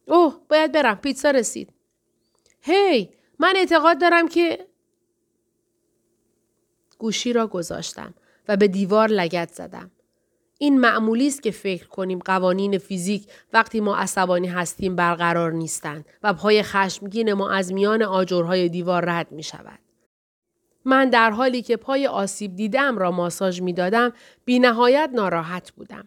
اوه 0.06 0.40
باید 0.48 0.72
برم 0.72 0.96
پیتزا 0.96 1.30
رسید. 1.30 1.72
هی 2.60 3.10
من 3.38 3.52
اعتقاد 3.56 4.00
دارم 4.00 4.28
که 4.28 4.66
گوشی 6.98 7.32
را 7.32 7.46
گذاشتم 7.46 8.14
و 8.48 8.56
به 8.56 8.68
دیوار 8.68 9.08
لگت 9.08 9.52
زدم. 9.52 9.90
این 10.58 10.80
معمولی 10.80 11.26
است 11.26 11.42
که 11.42 11.50
فکر 11.50 11.86
کنیم 11.86 12.18
قوانین 12.18 12.78
فیزیک 12.78 13.28
وقتی 13.52 13.80
ما 13.80 13.96
عصبانی 13.96 14.48
هستیم 14.48 14.96
برقرار 14.96 15.52
نیستند 15.52 16.04
و 16.22 16.34
پای 16.34 16.62
خشمگین 16.62 17.32
ما 17.32 17.50
از 17.50 17.72
میان 17.72 18.02
آجرهای 18.02 18.68
دیوار 18.68 19.04
رد 19.04 19.32
می 19.32 19.42
شود. 19.42 19.78
من 20.86 21.10
در 21.10 21.30
حالی 21.30 21.62
که 21.62 21.76
پای 21.76 22.06
آسیب 22.06 22.56
دیدم 22.56 22.98
را 22.98 23.10
ماساژ 23.10 23.60
می 23.62 23.72
دادم 23.72 24.12
بی 24.44 24.58
نهایت 24.58 25.10
ناراحت 25.12 25.70
بودم. 25.72 26.04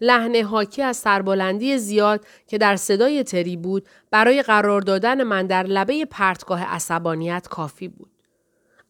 لحن 0.00 0.36
حاکی 0.36 0.82
از 0.82 0.96
سربلندی 0.96 1.78
زیاد 1.78 2.26
که 2.46 2.58
در 2.58 2.76
صدای 2.76 3.24
تری 3.24 3.56
بود 3.56 3.88
برای 4.10 4.42
قرار 4.42 4.80
دادن 4.80 5.22
من 5.22 5.46
در 5.46 5.62
لبه 5.62 6.04
پرتگاه 6.04 6.64
عصبانیت 6.64 7.48
کافی 7.48 7.88
بود. 7.88 8.10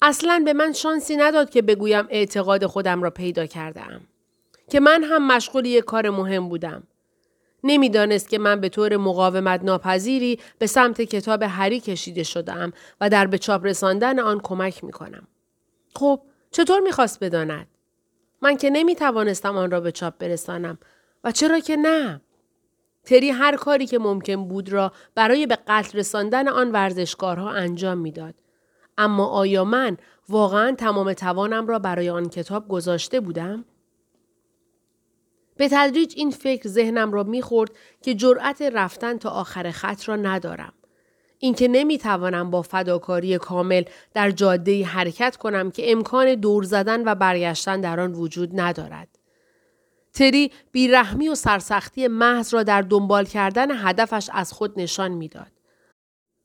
اصلا 0.03 0.43
به 0.45 0.53
من 0.53 0.73
شانسی 0.73 1.17
نداد 1.17 1.51
که 1.51 1.63
بگویم 1.63 2.07
اعتقاد 2.11 2.67
خودم 2.67 3.03
را 3.03 3.11
پیدا 3.11 3.47
کرده 3.47 3.83
ام. 3.83 4.01
که 4.71 4.81
من 4.81 5.05
هم 5.05 5.27
مشغول 5.27 5.67
یک 5.67 5.85
کار 5.85 6.11
مهم 6.11 6.49
بودم. 6.49 6.83
نمی‌دانست 7.65 8.29
که 8.29 8.39
من 8.39 8.61
به 8.61 8.69
طور 8.69 8.97
مقاومت 8.97 9.65
ناپذیری 9.65 10.39
به 10.59 10.67
سمت 10.67 11.01
کتاب 11.03 11.43
هری 11.43 11.81
کشیده 11.81 12.23
شدم 12.23 12.73
و 13.01 13.09
در 13.09 13.27
به 13.27 13.39
چاپ 13.39 13.67
رساندن 13.67 14.19
آن 14.19 14.41
کمک 14.41 14.85
می 14.85 14.93
کنم. 14.93 15.29
خب 15.95 16.21
چطور 16.51 16.81
می‌خواست 16.81 17.25
بداند؟ 17.25 17.67
من 18.43 18.57
که 18.57 18.71
نمی 18.71 18.95
توانستم 18.95 19.57
آن 19.57 19.71
را 19.71 19.81
به 19.81 19.93
چاپ 19.93 20.19
برسانم 20.19 20.79
و 21.25 21.33
چرا 21.33 21.61
که 21.61 21.77
نه؟ 21.77 22.21
تری 23.05 23.31
هر 23.31 23.57
کاری 23.57 23.87
که 23.87 23.99
ممکن 23.99 24.49
بود 24.49 24.73
را 24.73 24.93
برای 25.15 25.47
به 25.47 25.59
قتل 25.69 25.99
رساندن 25.99 26.49
آن 26.49 26.73
ورزشکارها 26.73 27.51
انجام 27.51 27.99
می‌داد. 27.99 28.35
اما 28.99 29.27
آیا 29.27 29.65
من 29.65 29.97
واقعا 30.29 30.73
تمام 30.73 31.13
توانم 31.13 31.67
را 31.67 31.79
برای 31.79 32.11
آن 32.11 32.29
کتاب 32.29 32.69
گذاشته 32.69 33.21
بودم؟ 33.21 33.65
به 35.61 35.69
تدریج 35.69 36.15
این 36.17 36.31
فکر 36.31 36.69
ذهنم 36.69 37.13
را 37.13 37.23
می‌خورد 37.23 37.71
که 38.03 38.15
جرأت 38.15 38.63
رفتن 38.63 39.19
تا 39.19 39.31
آخر 39.31 39.71
خط 39.71 40.09
را 40.09 40.17
ندارم. 40.17 40.73
اینکه 41.39 41.69
نمی‌توانم 41.69 42.51
با 42.51 42.63
فداکاری 42.63 43.39
کامل 43.39 43.83
در 44.15 44.31
جاده 44.31 44.85
حرکت 44.85 45.37
کنم 45.37 45.71
که 45.71 45.93
امکان 45.93 46.35
دور 46.35 46.63
زدن 46.63 47.09
و 47.09 47.15
برگشتن 47.15 47.81
در 47.81 48.01
آن 48.01 48.13
وجود 48.13 48.61
ندارد. 48.61 49.09
تری 50.13 50.53
بیرحمی 50.73 51.29
و 51.29 51.35
سرسختی 51.35 52.09
محض 52.09 52.55
را 52.55 52.63
در 52.63 52.83
دنبال 52.83 53.25
کردن 53.25 53.71
هدفش 53.71 54.31
از 54.33 54.53
خود 54.53 54.81
نشان 54.81 55.11
می‌داد. 55.11 55.53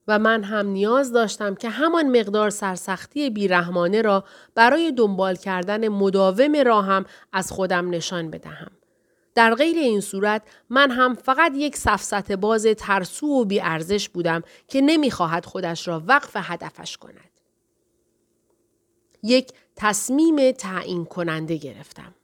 و 0.07 0.19
من 0.19 0.43
هم 0.43 0.67
نیاز 0.67 1.13
داشتم 1.13 1.55
که 1.55 1.69
همان 1.69 2.19
مقدار 2.19 2.49
سرسختی 2.49 3.29
بیرحمانه 3.29 4.01
را 4.01 4.23
برای 4.55 4.91
دنبال 4.91 5.35
کردن 5.35 5.87
مداوم 5.87 6.55
راهم 6.55 7.05
از 7.33 7.51
خودم 7.51 7.89
نشان 7.89 8.29
بدهم. 8.29 8.71
در 9.35 9.55
غیر 9.55 9.77
این 9.77 10.01
صورت 10.01 10.41
من 10.69 10.91
هم 10.91 11.15
فقط 11.15 11.51
یک 11.55 11.77
سفسط 11.77 12.31
باز 12.31 12.65
ترسو 12.65 13.27
و 13.27 13.45
بیارزش 13.45 14.09
بودم 14.09 14.41
که 14.67 14.81
نمی‌خواهد 14.81 15.45
خودش 15.45 15.87
را 15.87 16.03
وقف 16.07 16.31
هدفش 16.35 16.97
کند. 16.97 17.29
یک 19.23 19.51
تصمیم 19.75 20.51
تعیین 20.51 21.05
کننده 21.05 21.57
گرفتم. 21.57 22.15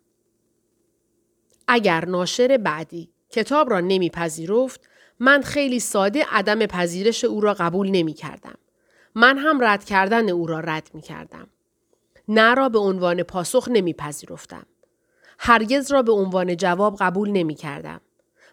اگر 1.68 2.06
ناشر 2.06 2.58
بعدی 2.58 3.10
کتاب 3.30 3.70
را 3.70 3.80
نمیپذیرفت 3.80 4.90
من 5.20 5.42
خیلی 5.42 5.80
ساده 5.80 6.26
عدم 6.32 6.66
پذیرش 6.66 7.24
او 7.24 7.42
را 7.42 7.54
قبول 7.54 7.90
نمی 7.90 8.14
کردم. 8.14 8.56
من 9.16 9.38
هم 9.38 9.64
رد 9.64 9.84
کردن 9.84 10.30
او 10.30 10.48
را 10.48 10.60
رد 10.60 10.90
می 10.94 11.02
کردم. 11.02 11.48
نه 12.28 12.54
را 12.54 12.70
به 12.70 12.80
عنوان 12.80 13.24
پاسخ 13.24 13.68
نمیپذیرفتم. 13.68 14.66
هرگز 15.44 15.92
را 15.92 16.02
به 16.02 16.12
عنوان 16.12 16.58
جواب 16.58 16.98
قبول 17.00 17.30
نمی 17.30 17.56
کردم. 17.56 18.02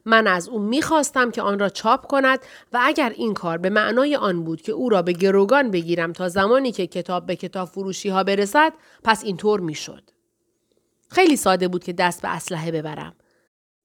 من 0.04 0.26
از 0.26 0.48
او 0.48 0.58
می 0.58 0.82
خواستم 0.82 1.30
که 1.30 1.42
آن 1.42 1.58
را 1.58 1.68
چاپ 1.68 2.06
کند 2.06 2.38
و 2.72 2.80
اگر 2.82 3.12
این 3.16 3.34
کار 3.34 3.58
به 3.58 3.70
معنای 3.70 4.16
آن 4.16 4.44
بود 4.44 4.62
که 4.62 4.72
او 4.72 4.88
را 4.88 5.02
به 5.02 5.12
گروگان 5.12 5.70
بگیرم 5.70 6.12
تا 6.12 6.28
زمانی 6.28 6.72
که 6.72 6.86
کتاب 6.86 7.26
به 7.26 7.36
کتاب 7.36 7.68
فروشی 7.68 8.08
ها 8.08 8.24
برسد 8.24 8.72
پس 9.04 9.24
اینطور 9.24 9.60
می 9.60 9.74
شد. 9.74 10.02
خیلی 11.08 11.36
ساده 11.36 11.68
بود 11.68 11.84
که 11.84 11.92
دست 11.92 12.22
به 12.22 12.28
اسلحه 12.28 12.72
ببرم. 12.72 13.14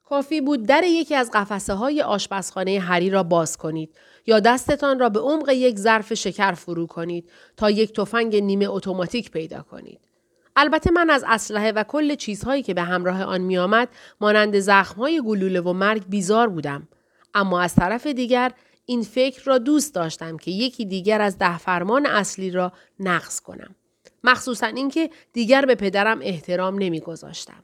کافی 0.04 0.42
بود 0.42 0.66
در 0.66 0.84
یکی 0.84 1.16
از 1.16 1.32
قفسه 1.34 1.74
های 1.74 2.02
آشپزخانه 2.02 2.80
هری 2.80 3.10
را 3.10 3.24
باز 3.24 3.58
کنید 3.58 3.96
یا 4.26 4.40
دستتان 4.40 5.00
را 5.00 5.10
به 5.10 5.20
عمق 5.20 5.50
یک 5.50 5.80
ظرف 5.80 6.14
شکر 6.14 6.52
فرو 6.52 6.88
کنید 6.88 7.30
تا 7.58 7.70
یک 7.70 7.94
تفنگ 7.94 8.36
نیمه 8.36 8.70
اتوماتیک 8.70 9.32
پیدا 9.32 9.62
کنید. 9.62 10.13
البته 10.56 10.92
من 10.92 11.10
از 11.10 11.24
اسلحه 11.28 11.72
و 11.72 11.84
کل 11.84 12.16
چیزهایی 12.16 12.64
که 12.64 12.74
به 12.74 12.82
همراه 12.82 13.24
آن 13.24 13.42
میآمد 13.42 13.90
مانند 14.22 14.60
زخمهای 14.60 15.22
گلوله 15.26 15.62
و 15.62 15.74
مرگ 15.74 16.04
بیزار 16.10 16.50
بودم. 16.50 16.88
اما 17.34 17.62
از 17.62 17.76
طرف 17.76 18.08
دیگر 18.08 18.52
این 18.86 19.02
فکر 19.02 19.44
را 19.44 19.58
دوست 19.58 19.96
داشتم 19.96 20.38
که 20.38 20.52
یکی 20.52 20.86
دیگر 20.86 21.22
از 21.22 21.38
ده 21.38 21.58
فرمان 21.58 22.06
اصلی 22.06 22.52
را 22.52 22.72
نقض 23.00 23.42
کنم. 23.42 23.76
مخصوصا 24.24 24.68
اینکه 24.68 25.10
دیگر 25.34 25.66
به 25.66 25.76
پدرم 25.76 26.20
احترام 26.22 26.76
نمیگذاشتم. 26.76 27.64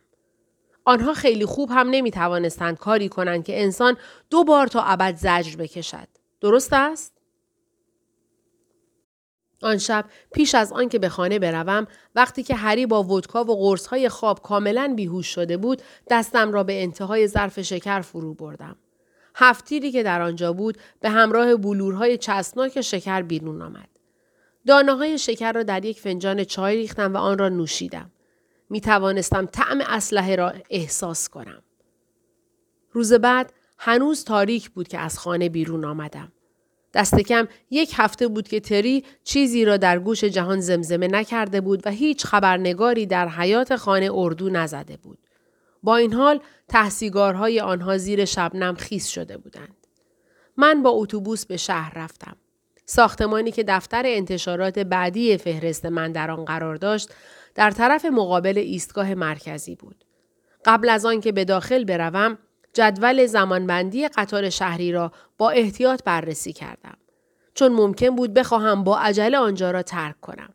آنها 0.86 1.14
خیلی 1.14 1.46
خوب 1.46 1.70
هم 1.72 1.90
نمی 1.90 2.12
توانستند 2.12 2.78
کاری 2.78 3.10
کنند 3.10 3.44
که 3.44 3.62
انسان 3.62 3.98
دو 4.30 4.44
بار 4.44 4.68
تا 4.68 4.82
ابد 4.84 5.16
زجر 5.16 5.56
بکشد. 5.56 6.08
درست 6.42 6.74
است؟ 6.74 7.19
آن 9.62 9.78
شب 9.78 10.06
پیش 10.34 10.56
از 10.56 10.74
آنکه 10.74 11.00
به 11.00 11.10
خانه 11.10 11.40
بروم 11.40 11.88
وقتی 12.16 12.44
که 12.44 12.56
هری 12.56 12.86
با 12.86 13.04
ودکا 13.04 13.44
و 13.44 13.56
قرصهای 13.56 14.10
خواب 14.10 14.42
کاملا 14.42 14.94
بیهوش 14.96 15.28
شده 15.28 15.58
بود 15.58 15.82
دستم 16.10 16.52
را 16.52 16.64
به 16.64 16.82
انتهای 16.84 17.28
ظرف 17.28 17.62
شکر 17.62 18.02
فرو 18.02 18.34
بردم 18.34 18.76
هفتیری 19.36 19.92
که 19.92 20.04
در 20.04 20.22
آنجا 20.22 20.54
بود 20.54 20.78
به 21.00 21.10
همراه 21.10 21.56
بلورهای 21.56 22.18
چسبناک 22.18 22.82
شکر 22.82 23.22
بیرون 23.22 23.62
آمد 23.62 23.90
دانه 24.68 24.94
های 24.94 25.18
شکر 25.18 25.52
را 25.52 25.64
در 25.64 25.86
یک 25.86 26.00
فنجان 26.00 26.44
چای 26.44 26.76
ریختم 26.76 27.14
و 27.14 27.18
آن 27.18 27.38
را 27.38 27.50
نوشیدم. 27.50 28.12
می 28.70 28.82
توانستم 28.82 29.46
طعم 29.46 29.82
اسلحه 29.82 30.36
را 30.36 30.54
احساس 30.70 31.30
کنم. 31.30 31.64
روز 32.92 33.14
بعد 33.14 33.54
هنوز 33.78 34.24
تاریک 34.24 34.70
بود 34.70 34.88
که 34.88 35.00
از 35.00 35.20
خانه 35.20 35.50
بیرون 35.50 35.86
آمدم. 35.86 36.32
دست 36.94 37.20
کم 37.20 37.48
یک 37.70 37.94
هفته 37.96 38.28
بود 38.28 38.48
که 38.48 38.60
تری 38.60 39.04
چیزی 39.24 39.66
را 39.66 39.78
در 39.78 40.00
گوش 40.00 40.24
جهان 40.24 40.60
زمزمه 40.60 41.08
نکرده 41.08 41.62
بود 41.62 41.88
و 41.88 41.90
هیچ 41.90 42.26
خبرنگاری 42.26 43.06
در 43.06 43.28
حیات 43.28 43.76
خانه 43.76 44.10
اردو 44.14 44.50
نزده 44.50 44.98
بود. 44.98 45.18
با 45.84 45.96
این 45.96 46.14
حال 46.14 46.40
تحصیگارهای 46.68 47.60
آنها 47.60 47.98
زیر 47.98 48.26
شبنم 48.26 48.76
خیس 48.76 49.08
شده 49.08 49.38
بودند. 49.38 49.76
من 50.58 50.84
با 50.84 50.90
اتوبوس 50.90 51.46
به 51.46 51.58
شهر 51.58 51.94
رفتم. 51.96 52.36
ساختمانی 52.86 53.52
که 53.52 53.64
دفتر 53.68 54.04
انتشارات 54.06 54.80
بعدی 54.80 55.38
فهرست 55.38 55.86
من 55.86 56.12
در 56.12 56.32
آن 56.32 56.46
قرار 56.46 56.76
داشت 56.76 57.10
در 57.56 57.72
طرف 57.72 58.06
مقابل 58.06 58.58
ایستگاه 58.58 59.14
مرکزی 59.14 59.76
بود. 59.76 60.06
قبل 60.66 60.90
از 60.90 61.06
آن 61.06 61.22
که 61.22 61.32
به 61.32 61.46
داخل 61.46 61.84
بروم 61.84 62.38
جدول 62.74 63.26
زمانبندی 63.26 64.08
قطار 64.08 64.50
شهری 64.50 64.92
را 64.92 65.12
با 65.38 65.50
احتیاط 65.50 66.04
بررسی 66.04 66.54
کردم. 66.54 66.98
چون 67.54 67.72
ممکن 67.72 68.10
بود 68.16 68.34
بخواهم 68.34 68.84
با 68.84 69.00
عجله 69.00 69.38
آنجا 69.38 69.72
را 69.72 69.84
ترک 69.84 70.22
کنم. 70.22 70.54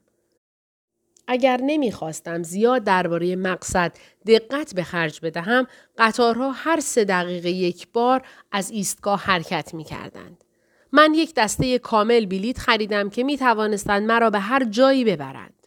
اگر 1.26 1.60
نمی‌خواستم 1.62 2.42
زیاد 2.42 2.84
درباره 2.84 3.36
مقصد 3.36 3.92
دقت 4.26 4.74
به 4.74 4.82
خرج 4.82 5.20
بدهم 5.22 5.66
قطارها 5.98 6.50
هر 6.50 6.80
سه 6.80 7.04
دقیقه 7.04 7.50
یک 7.50 7.88
بار 7.92 8.22
از 8.52 8.70
ایستگاه 8.70 9.20
حرکت 9.20 9.74
می 9.74 9.84
کردند. 9.84 10.44
من 10.92 11.14
یک 11.14 11.34
دسته 11.34 11.78
کامل 11.78 12.26
بلیت 12.26 12.58
خریدم 12.58 13.10
که 13.10 13.24
می 13.24 13.38
توانستند 13.38 14.02
مرا 14.02 14.30
به 14.30 14.38
هر 14.38 14.64
جایی 14.64 15.04
ببرند. 15.04 15.63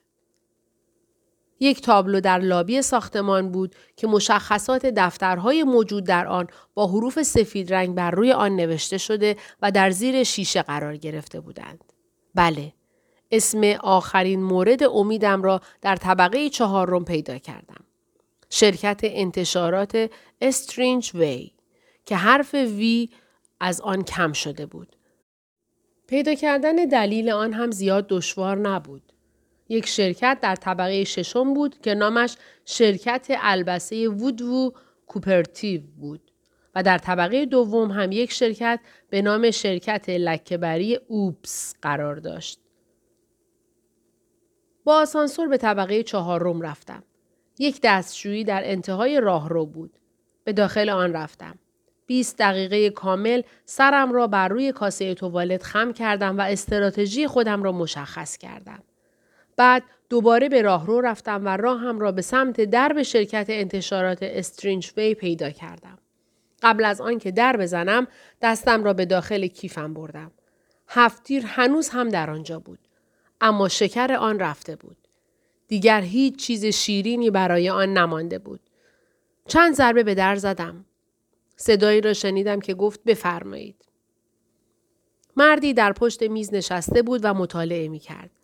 یک 1.60 1.82
تابلو 1.82 2.20
در 2.20 2.40
لابی 2.40 2.82
ساختمان 2.82 3.52
بود 3.52 3.76
که 3.96 4.08
مشخصات 4.08 4.86
دفترهای 4.86 5.64
موجود 5.64 6.04
در 6.04 6.28
آن 6.28 6.48
با 6.74 6.88
حروف 6.88 7.22
سفید 7.22 7.74
رنگ 7.74 7.96
بر 7.96 8.12
روی 8.12 8.32
آن 8.32 8.56
نوشته 8.56 8.98
شده 8.98 9.36
و 9.62 9.72
در 9.72 9.92
زیر 9.92 10.24
شیشه 10.24 10.62
قرار 10.62 10.98
گرفته 10.98 11.40
بودند. 11.40 11.84
بله، 12.36 12.74
اسم 13.32 13.64
آخرین 13.84 14.44
مورد 14.44 14.84
امیدم 14.84 15.42
را 15.42 15.62
در 15.82 15.96
طبقه 15.96 16.50
چهارم 16.50 17.06
پیدا 17.06 17.38
کردم. 17.38 17.84
شرکت 18.50 19.00
انتشارات 19.04 20.12
استرینج 20.42 21.12
وی 21.16 21.52
که 22.06 22.16
حرف 22.16 22.54
وی 22.54 23.10
از 23.60 23.82
آن 23.82 24.04
کم 24.04 24.34
شده 24.34 24.66
بود. 24.66 24.96
پیدا 26.08 26.36
کردن 26.36 26.76
دلیل 26.76 27.30
آن 27.30 27.54
هم 27.54 27.72
زیاد 27.72 28.08
دشوار 28.10 28.58
نبود. 28.58 29.14
یک 29.70 29.88
شرکت 29.88 30.38
در 30.42 30.56
طبقه 30.56 31.04
ششم 31.04 31.54
بود 31.54 31.82
که 31.82 31.94
نامش 31.94 32.36
شرکت 32.66 33.28
البسه 33.30 34.10
وودوو 34.10 34.72
کوپرتیو 35.08 35.82
بود 36.00 36.32
و 36.76 36.84
در 36.84 36.98
طبقه 36.98 37.46
دوم 37.46 37.92
هم 37.92 38.12
یک 38.12 38.32
شرکت 38.32 38.80
به 39.10 39.22
نام 39.22 39.52
شرکت 39.52 40.10
لکهبری 40.10 41.00
اوپس 41.08 41.76
قرار 41.82 42.16
داشت. 42.16 42.60
با 44.84 44.96
آسانسور 44.96 45.48
به 45.48 45.58
طبقه 45.58 46.04
چهارم 46.04 46.62
رفتم. 46.62 47.04
یک 47.60 47.80
دستشویی 47.84 48.44
در 48.44 48.62
انتهای 48.66 49.20
راهرو 49.20 49.66
بود. 49.66 50.00
به 50.44 50.54
داخل 50.54 50.90
آن 50.90 51.14
رفتم. 51.14 51.60
20 52.06 52.38
دقیقه 52.38 52.90
کامل 52.90 53.42
سرم 53.66 54.14
را 54.14 54.28
بر 54.28 54.48
روی 54.48 54.72
کاسه 54.72 55.14
توالت 55.14 55.64
خم 55.64 55.94
کردم 55.94 56.38
و 56.38 56.42
استراتژی 56.42 57.28
خودم 57.28 57.64
را 57.64 57.72
مشخص 57.72 58.38
کردم. 58.38 58.84
بعد 59.58 59.84
دوباره 60.10 60.50
به 60.50 60.62
راهرو 60.62 61.02
رفتم 61.02 61.46
و 61.46 61.50
راهم 61.50 62.00
را 62.00 62.12
به 62.12 62.22
سمت 62.22 62.62
درب 62.62 63.04
شرکت 63.04 63.46
انتشارات 63.50 64.20
استرینج 64.22 64.92
وی 64.98 65.14
پیدا 65.14 65.50
کردم. 65.50 65.98
قبل 66.62 66.86
از 66.86 67.02
آنکه 67.02 67.32
در 67.32 67.58
بزنم 67.58 68.08
دستم 68.42 68.84
را 68.84 68.94
به 68.94 69.06
داخل 69.06 69.48
کیفم 69.48 69.94
بردم. 69.94 70.32
هفتیر 70.88 71.46
هنوز 71.46 71.90
هم 71.90 72.10
در 72.10 72.30
آنجا 72.30 72.60
بود. 72.60 72.80
اما 73.42 73.68
شکر 73.68 74.14
آن 74.14 74.40
رفته 74.40 74.76
بود. 74.76 74.98
دیگر 75.68 76.02
هیچ 76.02 76.36
چیز 76.36 76.66
شیرینی 76.66 77.32
برای 77.32 77.70
آن 77.70 77.94
نمانده 77.94 78.40
بود. 78.40 78.60
چند 79.48 79.74
ضربه 79.74 80.04
به 80.04 80.16
در 80.16 80.36
زدم. 80.36 80.86
صدایی 81.56 82.02
را 82.02 82.14
شنیدم 82.14 82.60
که 82.60 82.74
گفت 82.74 83.04
بفرمایید. 83.04 83.86
مردی 85.36 85.74
در 85.74 85.94
پشت 85.94 86.24
میز 86.24 86.54
نشسته 86.54 87.02
بود 87.02 87.22
و 87.24 87.34
مطالعه 87.34 87.88
می 87.88 88.00
کرد. 88.00 88.37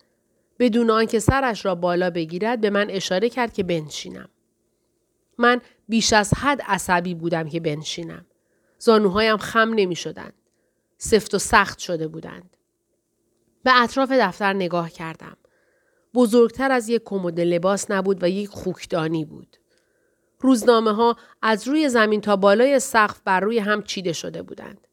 بدون 0.64 0.90
آنکه 0.90 1.18
سرش 1.18 1.64
را 1.64 1.74
بالا 1.74 2.10
بگیرد 2.10 2.60
به 2.60 2.70
من 2.70 2.90
اشاره 2.90 3.28
کرد 3.28 3.52
که 3.52 3.62
بنشینم. 3.62 4.28
من 5.38 5.60
بیش 5.88 6.12
از 6.12 6.34
حد 6.34 6.62
عصبی 6.62 7.14
بودم 7.14 7.48
که 7.48 7.60
بنشینم. 7.60 8.26
زانوهایم 8.78 9.36
خم 9.36 9.74
نمی 9.74 9.96
شدند. 9.96 10.32
سفت 10.98 11.34
و 11.34 11.38
سخت 11.38 11.78
شده 11.78 12.08
بودند. 12.08 12.56
به 13.62 13.82
اطراف 13.82 14.12
دفتر 14.12 14.52
نگاه 14.52 14.90
کردم. 14.90 15.36
بزرگتر 16.14 16.72
از 16.72 16.88
یک 16.88 17.02
کمد 17.04 17.40
لباس 17.40 17.90
نبود 17.90 18.22
و 18.22 18.28
یک 18.28 18.48
خوکدانی 18.48 19.24
بود. 19.24 19.56
روزنامه 20.40 20.92
ها 20.92 21.16
از 21.42 21.68
روی 21.68 21.88
زمین 21.88 22.20
تا 22.20 22.36
بالای 22.36 22.80
سقف 22.80 23.20
بر 23.24 23.40
روی 23.40 23.58
هم 23.58 23.82
چیده 23.82 24.12
شده 24.12 24.42
بودند. 24.42 24.86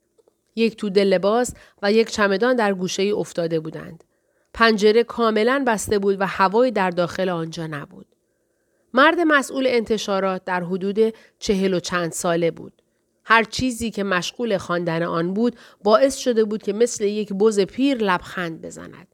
یک 0.56 0.76
توده 0.76 1.04
لباس 1.04 1.54
و 1.82 1.92
یک 1.92 2.10
چمدان 2.10 2.56
در 2.56 2.74
گوشه 2.74 3.04
ای 3.04 3.12
افتاده 3.12 3.60
بودند. 3.60 4.04
پنجره 4.54 5.04
کاملا 5.04 5.64
بسته 5.68 6.00
بود 6.00 6.22
و 6.22 6.28
هوایی 6.28 6.72
در 6.72 6.90
داخل 6.90 7.30
آنجا 7.30 7.68
نبود. 7.68 8.06
مرد 8.94 9.20
مسئول 9.20 9.68
انتشارات 9.68 10.46
در 10.46 10.64
حدود 10.64 11.14
چهل 11.40 11.74
و 11.74 11.80
چند 11.80 12.12
ساله 12.12 12.52
بود. 12.52 12.82
هر 13.24 13.44
چیزی 13.44 13.92
که 13.92 14.04
مشغول 14.04 14.58
خواندن 14.58 15.04
آن 15.04 15.34
بود 15.34 15.56
باعث 15.84 16.16
شده 16.16 16.44
بود 16.44 16.64
که 16.64 16.74
مثل 16.74 17.04
یک 17.04 17.34
بز 17.34 17.60
پیر 17.60 17.98
لبخند 17.98 18.62
بزند. 18.62 19.08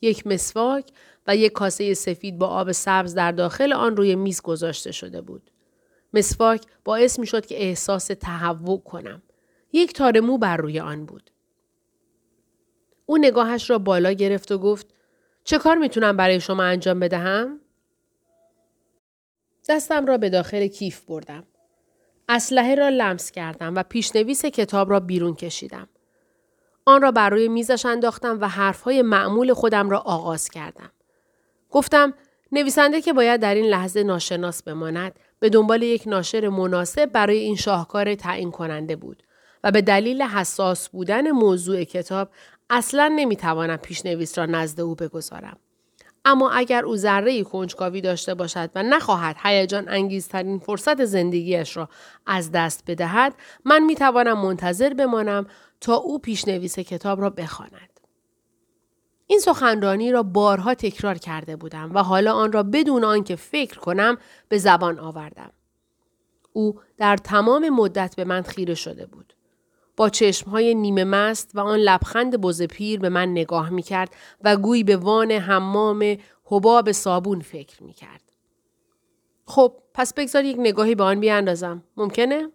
یک 0.00 0.26
مسواک 0.26 0.90
و 1.26 1.36
یک 1.36 1.52
کاسه 1.52 1.94
سفید 1.94 2.38
با 2.38 2.46
آب 2.46 2.72
سبز 2.72 3.14
در 3.14 3.32
داخل 3.32 3.72
آن 3.72 3.96
روی 3.96 4.14
میز 4.14 4.42
گذاشته 4.42 4.92
شده 4.92 5.20
بود. 5.20 5.50
مسواک 6.14 6.66
باعث 6.84 7.18
می 7.18 7.26
شد 7.26 7.46
که 7.46 7.62
احساس 7.62 8.06
تهوع 8.06 8.80
کنم. 8.80 9.22
یک 9.72 9.92
تار 9.92 10.20
مو 10.20 10.38
بر 10.38 10.56
روی 10.56 10.80
آن 10.80 11.06
بود. 11.06 11.30
او 13.06 13.18
نگاهش 13.18 13.70
را 13.70 13.78
بالا 13.78 14.12
گرفت 14.12 14.52
و 14.52 14.58
گفت 14.58 14.86
چه 15.44 15.58
کار 15.58 15.76
می‌تونم 15.76 16.16
برای 16.16 16.40
شما 16.40 16.62
انجام 16.62 17.00
بدهم؟ 17.00 17.60
دستم 19.68 20.06
را 20.06 20.18
به 20.18 20.30
داخل 20.30 20.66
کیف 20.66 21.00
بردم. 21.00 21.44
اسلحه 22.28 22.74
را 22.74 22.88
لمس 22.88 23.30
کردم 23.30 23.74
و 23.74 23.82
پیشنویس 23.82 24.44
کتاب 24.44 24.90
را 24.90 25.00
بیرون 25.00 25.34
کشیدم. 25.34 25.88
آن 26.84 27.02
را 27.02 27.10
بر 27.12 27.30
روی 27.30 27.48
میزش 27.48 27.86
انداختم 27.86 28.40
و 28.40 28.48
حرفهای 28.48 29.02
معمول 29.02 29.52
خودم 29.52 29.90
را 29.90 29.98
آغاز 29.98 30.48
کردم. 30.48 30.92
گفتم 31.70 32.14
نویسنده 32.52 33.00
که 33.00 33.12
باید 33.12 33.40
در 33.40 33.54
این 33.54 33.66
لحظه 33.66 34.02
ناشناس 34.02 34.62
بماند 34.62 35.18
به 35.40 35.48
دنبال 35.48 35.82
یک 35.82 36.02
ناشر 36.06 36.48
مناسب 36.48 37.06
برای 37.06 37.38
این 37.38 37.56
شاهکار 37.56 38.14
تعیین 38.14 38.50
کننده 38.50 38.96
بود 38.96 39.22
و 39.64 39.70
به 39.70 39.82
دلیل 39.82 40.22
حساس 40.22 40.88
بودن 40.88 41.30
موضوع 41.30 41.84
کتاب 41.84 42.30
اصلا 42.70 43.12
نمی‌توانم 43.16 43.76
پیشنویس 43.76 44.38
را 44.38 44.46
نزد 44.46 44.80
او 44.80 44.94
بگذارم. 44.94 45.58
اما 46.24 46.50
اگر 46.50 46.84
او 46.84 46.96
ذره 46.96 47.42
کنجکاوی 47.42 48.00
داشته 48.00 48.34
باشد 48.34 48.70
و 48.74 48.82
نخواهد 48.82 49.36
هیجان 49.42 49.88
انگیزترین 49.88 50.58
فرصت 50.58 51.04
زندگیش 51.04 51.76
را 51.76 51.88
از 52.26 52.52
دست 52.52 52.82
بدهد 52.86 53.34
من 53.64 53.84
می‌توانم 53.84 54.38
منتظر 54.38 54.94
بمانم 54.94 55.46
تا 55.80 55.94
او 55.94 56.18
پیشنویس 56.18 56.78
کتاب 56.78 57.20
را 57.20 57.30
بخواند. 57.30 58.00
این 59.26 59.38
سخنرانی 59.38 60.12
را 60.12 60.22
بارها 60.22 60.74
تکرار 60.74 61.18
کرده 61.18 61.56
بودم 61.56 61.94
و 61.94 62.02
حالا 62.02 62.32
آن 62.32 62.52
را 62.52 62.62
بدون 62.62 63.04
آنکه 63.04 63.36
فکر 63.36 63.78
کنم 63.78 64.18
به 64.48 64.58
زبان 64.58 64.98
آوردم. 64.98 65.52
او 66.52 66.80
در 66.96 67.16
تمام 67.16 67.68
مدت 67.68 68.16
به 68.16 68.24
من 68.24 68.42
خیره 68.42 68.74
شده 68.74 69.06
بود. 69.06 69.35
با 69.96 70.08
چشمهای 70.08 70.74
نیمه 70.74 71.04
مست 71.04 71.50
و 71.54 71.60
آن 71.60 71.78
لبخند 71.78 72.40
بز 72.40 72.62
پیر 72.62 73.00
به 73.00 73.08
من 73.08 73.30
نگاه 73.30 73.70
می 73.70 73.82
کرد 73.82 74.16
و 74.44 74.56
گویی 74.56 74.84
به 74.84 74.96
وان 74.96 75.32
حمام 75.32 76.16
حباب 76.44 76.92
صابون 76.92 77.40
فکر 77.40 77.82
می 77.82 77.92
کرد. 77.92 78.22
خب 79.46 79.72
پس 79.94 80.14
بگذار 80.14 80.44
یک 80.44 80.56
نگاهی 80.58 80.94
به 80.94 81.04
آن 81.04 81.20
بیاندازم. 81.20 81.82
ممکنه؟ 81.96 82.48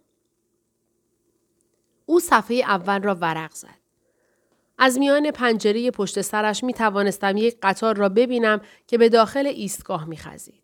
او 2.05 2.19
صفحه 2.19 2.55
اول 2.57 3.03
را 3.03 3.15
ورق 3.15 3.51
زد. 3.51 3.81
از 4.77 4.99
میان 4.99 5.31
پنجره 5.31 5.91
پشت 5.91 6.21
سرش 6.21 6.63
می 6.63 6.73
توانستم 6.73 7.37
یک 7.37 7.57
قطار 7.61 7.95
را 7.95 8.09
ببینم 8.09 8.61
که 8.87 8.97
به 8.97 9.09
داخل 9.09 9.47
ایستگاه 9.47 10.05
می 10.05 10.17
خزید. 10.17 10.63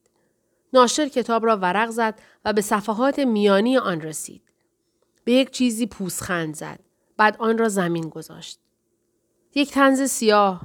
ناشر 0.74 1.08
کتاب 1.08 1.46
را 1.46 1.58
ورق 1.58 1.90
زد 1.90 2.20
و 2.46 2.54
به 2.54 2.62
صفحات 2.62 3.20
میانی 3.20 3.78
آن 3.78 4.02
رسید. 4.02 4.47
به 5.28 5.34
یک 5.34 5.52
چیزی 5.52 5.88
پوسخند 5.88 6.56
زد. 6.56 6.80
بعد 7.18 7.38
آن 7.40 7.58
را 7.58 7.70
زمین 7.70 8.10
گذاشت. 8.10 8.60
یک 9.56 9.72
تنز 9.72 10.02
سیاه. 10.02 10.62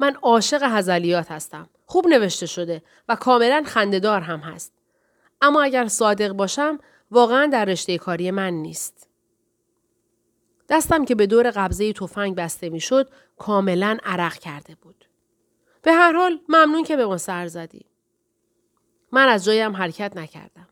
من 0.00 0.14
عاشق 0.14 0.62
هزلیات 0.62 1.30
هستم. 1.30 1.68
خوب 1.86 2.06
نوشته 2.08 2.46
شده 2.46 2.82
و 3.08 3.16
کاملا 3.16 3.62
خندهدار 3.66 4.20
هم 4.20 4.40
هست. 4.40 4.72
اما 5.40 5.62
اگر 5.62 5.86
صادق 5.86 6.32
باشم 6.32 6.78
واقعا 7.10 7.46
در 7.46 7.64
رشته 7.64 7.98
کاری 7.98 8.30
من 8.30 8.52
نیست. 8.52 9.08
دستم 10.68 11.04
که 11.04 11.14
به 11.14 11.26
دور 11.26 11.50
قبضه 11.50 11.92
تفنگ 11.92 12.36
بسته 12.36 12.70
می‌شد 12.70 13.10
کاملا 13.38 13.98
عرق 14.04 14.34
کرده 14.34 14.74
بود. 14.74 15.04
به 15.82 15.92
هر 15.92 16.12
حال 16.12 16.40
ممنون 16.48 16.84
که 16.84 16.96
به 16.96 17.06
ما 17.06 17.18
سر 17.18 17.46
زدی. 17.46 17.86
من 19.12 19.28
از 19.28 19.44
جایم 19.44 19.76
حرکت 19.76 20.16
نکردم. 20.16 20.68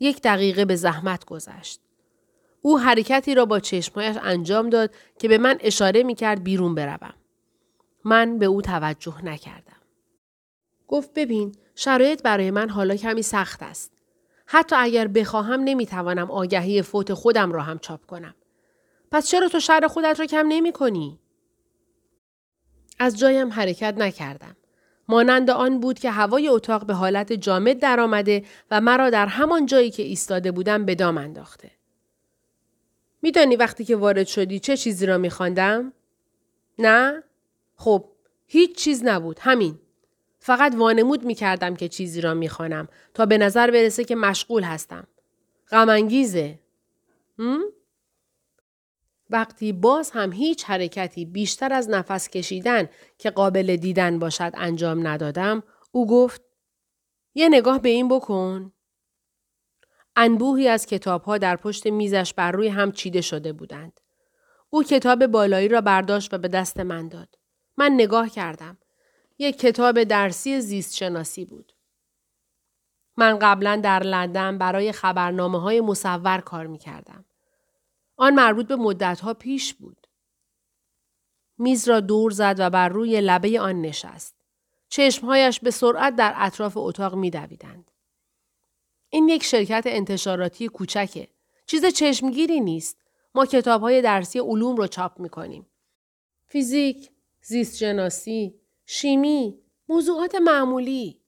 یک 0.00 0.22
دقیقه 0.22 0.64
به 0.64 0.76
زحمت 0.76 1.24
گذشت. 1.24 1.83
او 2.66 2.80
حرکتی 2.80 3.34
را 3.34 3.44
با 3.44 3.60
چشمهایش 3.60 4.16
انجام 4.22 4.70
داد 4.70 4.90
که 5.18 5.28
به 5.28 5.38
من 5.38 5.58
اشاره 5.60 6.02
می 6.02 6.14
کرد 6.14 6.44
بیرون 6.44 6.74
بروم. 6.74 7.14
من 8.04 8.38
به 8.38 8.46
او 8.46 8.62
توجه 8.62 9.24
نکردم. 9.24 9.76
گفت 10.88 11.10
ببین 11.14 11.54
شرایط 11.74 12.22
برای 12.22 12.50
من 12.50 12.68
حالا 12.68 12.96
کمی 12.96 13.22
سخت 13.22 13.62
است. 13.62 13.92
حتی 14.46 14.76
اگر 14.78 15.08
بخواهم 15.08 15.60
نمی‌توانم 15.60 16.30
آگهی 16.30 16.82
فوت 16.82 17.14
خودم 17.14 17.52
را 17.52 17.62
هم 17.62 17.78
چاپ 17.78 18.06
کنم. 18.06 18.34
پس 19.10 19.28
چرا 19.28 19.48
تو 19.48 19.60
شر 19.60 19.86
خودت 19.86 20.20
را 20.20 20.26
کم 20.26 20.46
نمی 20.48 20.72
کنی؟ 20.72 21.20
از 22.98 23.18
جایم 23.18 23.52
حرکت 23.52 23.94
نکردم. 23.98 24.56
مانند 25.08 25.50
آن 25.50 25.80
بود 25.80 25.98
که 25.98 26.10
هوای 26.10 26.48
اتاق 26.48 26.86
به 26.86 26.94
حالت 26.94 27.32
جامد 27.32 27.78
درآمده 27.78 28.44
و 28.70 28.80
مرا 28.80 29.10
در 29.10 29.26
همان 29.26 29.66
جایی 29.66 29.90
که 29.90 30.02
ایستاده 30.02 30.52
بودم 30.52 30.84
به 30.84 30.94
دام 30.94 31.18
انداخته. 31.18 31.73
میدانی 33.24 33.56
وقتی 33.56 33.84
که 33.84 33.96
وارد 33.96 34.26
شدی 34.26 34.58
چه 34.58 34.76
چیزی 34.76 35.06
را 35.06 35.18
میخواندم؟ 35.18 35.92
نه؟ 36.78 37.22
خب 37.76 38.04
هیچ 38.46 38.76
چیز 38.76 39.04
نبود 39.04 39.38
همین. 39.40 39.78
فقط 40.38 40.74
وانمود 40.76 41.24
می‌کردم 41.24 41.76
که 41.76 41.88
چیزی 41.88 42.20
را 42.20 42.34
می‌خوانم 42.34 42.88
تا 43.14 43.26
به 43.26 43.38
نظر 43.38 43.70
برسه 43.70 44.04
که 44.04 44.14
مشغول 44.14 44.62
هستم. 44.62 45.06
غمانگیزه. 45.70 46.58
وقتی 49.30 49.72
باز 49.72 50.10
هم 50.10 50.32
هیچ 50.32 50.64
حرکتی 50.64 51.24
بیشتر 51.24 51.72
از 51.72 51.90
نفس 51.90 52.28
کشیدن 52.28 52.88
که 53.18 53.30
قابل 53.30 53.76
دیدن 53.76 54.18
باشد 54.18 54.52
انجام 54.54 55.06
ندادم 55.06 55.62
او 55.92 56.06
گفت 56.06 56.42
یه 57.34 57.48
نگاه 57.48 57.80
به 57.82 57.88
این 57.88 58.08
بکن. 58.08 58.72
انبوهی 60.16 60.68
از 60.68 60.86
کتابها 60.86 61.38
در 61.38 61.56
پشت 61.56 61.86
میزش 61.86 62.34
بر 62.34 62.52
روی 62.52 62.68
هم 62.68 62.92
چیده 62.92 63.20
شده 63.20 63.52
بودند. 63.52 64.00
او 64.70 64.82
کتاب 64.82 65.26
بالایی 65.26 65.68
را 65.68 65.80
برداشت 65.80 66.34
و 66.34 66.38
به 66.38 66.48
دست 66.48 66.80
من 66.80 67.08
داد. 67.08 67.38
من 67.76 67.92
نگاه 67.92 68.28
کردم. 68.28 68.78
یک 69.38 69.58
کتاب 69.58 70.04
درسی 70.04 70.60
زیست 70.60 70.94
شناسی 70.94 71.44
بود. 71.44 71.72
من 73.16 73.38
قبلا 73.38 73.76
در 73.76 74.02
لندن 74.02 74.58
برای 74.58 74.92
خبرنامه 74.92 75.60
های 75.60 75.80
مصور 75.80 76.40
کار 76.40 76.66
می 76.66 76.78
کردم. 76.78 77.24
آن 78.16 78.34
مربوط 78.34 78.66
به 78.66 78.76
مدتها 78.76 79.34
پیش 79.34 79.74
بود. 79.74 80.06
میز 81.58 81.88
را 81.88 82.00
دور 82.00 82.30
زد 82.30 82.56
و 82.58 82.70
بر 82.70 82.88
روی 82.88 83.20
لبه 83.20 83.60
آن 83.60 83.80
نشست. 83.80 84.36
چشمهایش 84.88 85.60
به 85.60 85.70
سرعت 85.70 86.16
در 86.16 86.34
اطراف 86.36 86.76
اتاق 86.76 87.14
می 87.14 87.30
دویدند. 87.30 87.90
این 89.14 89.28
یک 89.28 89.44
شرکت 89.44 89.82
انتشاراتی 89.86 90.68
کوچکه. 90.68 91.28
چیز 91.66 91.86
چشمگیری 91.86 92.60
نیست. 92.60 92.98
ما 93.34 93.46
کتاب 93.46 93.80
های 93.80 94.02
درسی 94.02 94.38
علوم 94.38 94.76
رو 94.76 94.86
چاپ 94.86 95.20
می 95.20 95.28
کنیم. 95.28 95.66
فیزیک، 96.46 97.10
زیست 97.42 97.78
جناسی، 97.78 98.60
شیمی، 98.86 99.58
موضوعات 99.88 100.34
معمولی. 100.34 101.20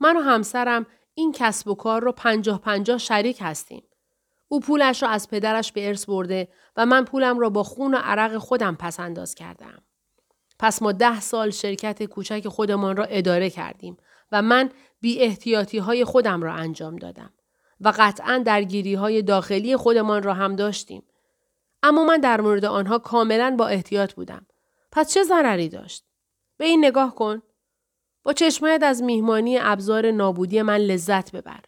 من 0.00 0.16
و 0.16 0.20
همسرم 0.20 0.86
این 1.14 1.32
کسب 1.32 1.68
و 1.68 1.74
کار 1.74 2.02
رو 2.02 2.12
پنجاه 2.12 2.60
پنجاه 2.60 2.98
شریک 2.98 3.38
هستیم. 3.40 3.82
او 4.48 4.60
پولش 4.60 5.02
را 5.02 5.08
از 5.08 5.30
پدرش 5.30 5.72
به 5.72 5.88
ارث 5.88 6.06
برده 6.06 6.48
و 6.76 6.86
من 6.86 7.04
پولم 7.04 7.38
را 7.38 7.50
با 7.50 7.62
خون 7.62 7.94
و 7.94 7.98
عرق 7.98 8.38
خودم 8.38 8.74
پس 8.74 9.00
انداز 9.00 9.34
کردم. 9.34 9.82
پس 10.58 10.82
ما 10.82 10.92
ده 10.92 11.20
سال 11.20 11.50
شرکت 11.50 12.02
کوچک 12.02 12.48
خودمان 12.48 12.96
را 12.96 13.04
اداره 13.04 13.50
کردیم 13.50 13.96
و 14.32 14.42
من 14.42 14.70
بی 15.06 15.20
احتیاطی 15.20 15.78
های 15.78 16.04
خودم 16.04 16.42
را 16.42 16.52
انجام 16.52 16.96
دادم 16.96 17.32
و 17.80 17.92
قطعا 17.98 18.42
درگیری 18.46 18.94
های 18.94 19.22
داخلی 19.22 19.76
خودمان 19.76 20.22
را 20.22 20.34
هم 20.34 20.56
داشتیم. 20.56 21.02
اما 21.82 22.04
من 22.04 22.20
در 22.20 22.40
مورد 22.40 22.64
آنها 22.64 22.98
کاملا 22.98 23.54
با 23.58 23.66
احتیاط 23.66 24.14
بودم. 24.14 24.46
پس 24.92 25.14
چه 25.14 25.22
ضرری 25.22 25.68
داشت؟ 25.68 26.04
به 26.56 26.64
این 26.64 26.84
نگاه 26.84 27.14
کن. 27.14 27.42
با 28.22 28.32
چشمایت 28.32 28.82
از 28.82 29.02
میهمانی 29.02 29.58
ابزار 29.58 30.10
نابودی 30.10 30.62
من 30.62 30.76
لذت 30.76 31.32
ببر. 31.32 31.60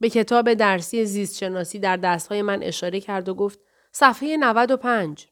به 0.00 0.10
کتاب 0.10 0.54
درسی 0.54 1.04
زیست 1.04 1.36
شناسی 1.36 1.78
در 1.78 1.96
دستهای 1.96 2.42
من 2.42 2.62
اشاره 2.62 3.00
کرد 3.00 3.28
و 3.28 3.34
گفت 3.34 3.60
صفحه 3.92 4.36
95. 4.36 5.28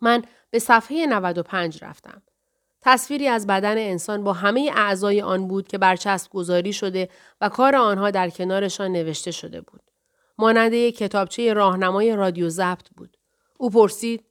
من 0.00 0.22
به 0.50 0.58
صفحه 0.58 1.06
95 1.06 1.84
رفتم. 1.84 2.22
تصویری 2.80 3.28
از 3.28 3.46
بدن 3.46 3.78
انسان 3.78 4.24
با 4.24 4.32
همه 4.32 4.70
اعضای 4.74 5.22
آن 5.22 5.48
بود 5.48 5.68
که 5.68 5.78
برچسب 5.78 6.30
گذاری 6.30 6.72
شده 6.72 7.08
و 7.40 7.48
کار 7.48 7.76
آنها 7.76 8.10
در 8.10 8.30
کنارشان 8.30 8.92
نوشته 8.92 9.30
شده 9.30 9.60
بود. 9.60 9.80
مانند 10.38 10.72
یک 10.72 10.96
کتابچه 10.96 11.52
راهنمای 11.52 12.16
رادیو 12.16 12.48
ضبط 12.48 12.88
بود. 12.96 13.16
او 13.58 13.70
پرسید 13.70 14.24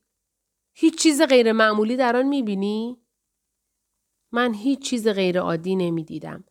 هیچ 0.73 0.97
چیز 0.97 1.21
غیر 1.21 1.51
معمولی 1.51 1.97
در 1.97 2.17
آن 2.17 2.25
می‌بینی؟ 2.25 2.97
من 4.31 4.53
هیچ 4.53 4.89
چیز 4.89 5.07
غیر 5.07 5.39
عادی 5.39 5.75
نمی‌دیدم. 5.75 6.43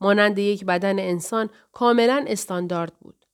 مانند 0.00 0.38
یک 0.38 0.64
بدن 0.64 0.98
انسان 0.98 1.50
کاملا 1.72 2.24
استاندارد 2.28 2.92
بود. 3.00 3.24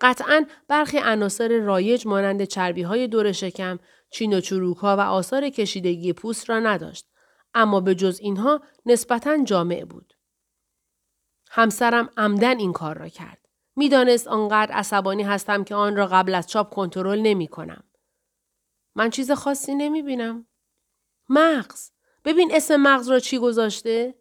قطعا 0.00 0.46
برخی 0.68 0.98
عناصر 0.98 1.60
رایج 1.60 2.06
مانند 2.06 2.44
چربی 2.44 2.82
های 2.82 3.08
دور 3.08 3.32
شکم، 3.32 3.78
چین 4.10 4.34
و 4.34 4.40
چروک 4.40 4.76
ها 4.76 4.96
و 4.96 5.00
آثار 5.00 5.48
کشیدگی 5.48 6.12
پوست 6.12 6.50
را 6.50 6.60
نداشت. 6.60 7.06
اما 7.54 7.80
به 7.80 7.94
جز 7.94 8.18
اینها 8.22 8.62
نسبتا 8.86 9.44
جامع 9.44 9.84
بود. 9.84 10.14
همسرم 11.50 12.10
عمدن 12.16 12.58
این 12.58 12.72
کار 12.72 12.98
را 12.98 13.08
کرد. 13.08 13.48
می‌دانست 13.76 14.28
آنقدر 14.28 14.72
عصبانی 14.72 15.22
هستم 15.22 15.64
که 15.64 15.74
آن 15.74 15.96
را 15.96 16.06
قبل 16.06 16.34
از 16.34 16.46
چاپ 16.46 16.74
کنترل 16.74 17.20
نمی 17.20 17.48
کنم. 17.48 17.84
من 18.94 19.10
چیز 19.10 19.30
خاصی 19.30 19.74
نمی 19.74 20.02
بینم. 20.02 20.46
مغز. 21.28 21.90
ببین 22.24 22.50
اسم 22.54 22.76
مغز 22.76 23.08
را 23.08 23.20
چی 23.20 23.38
گذاشته؟ 23.38 24.14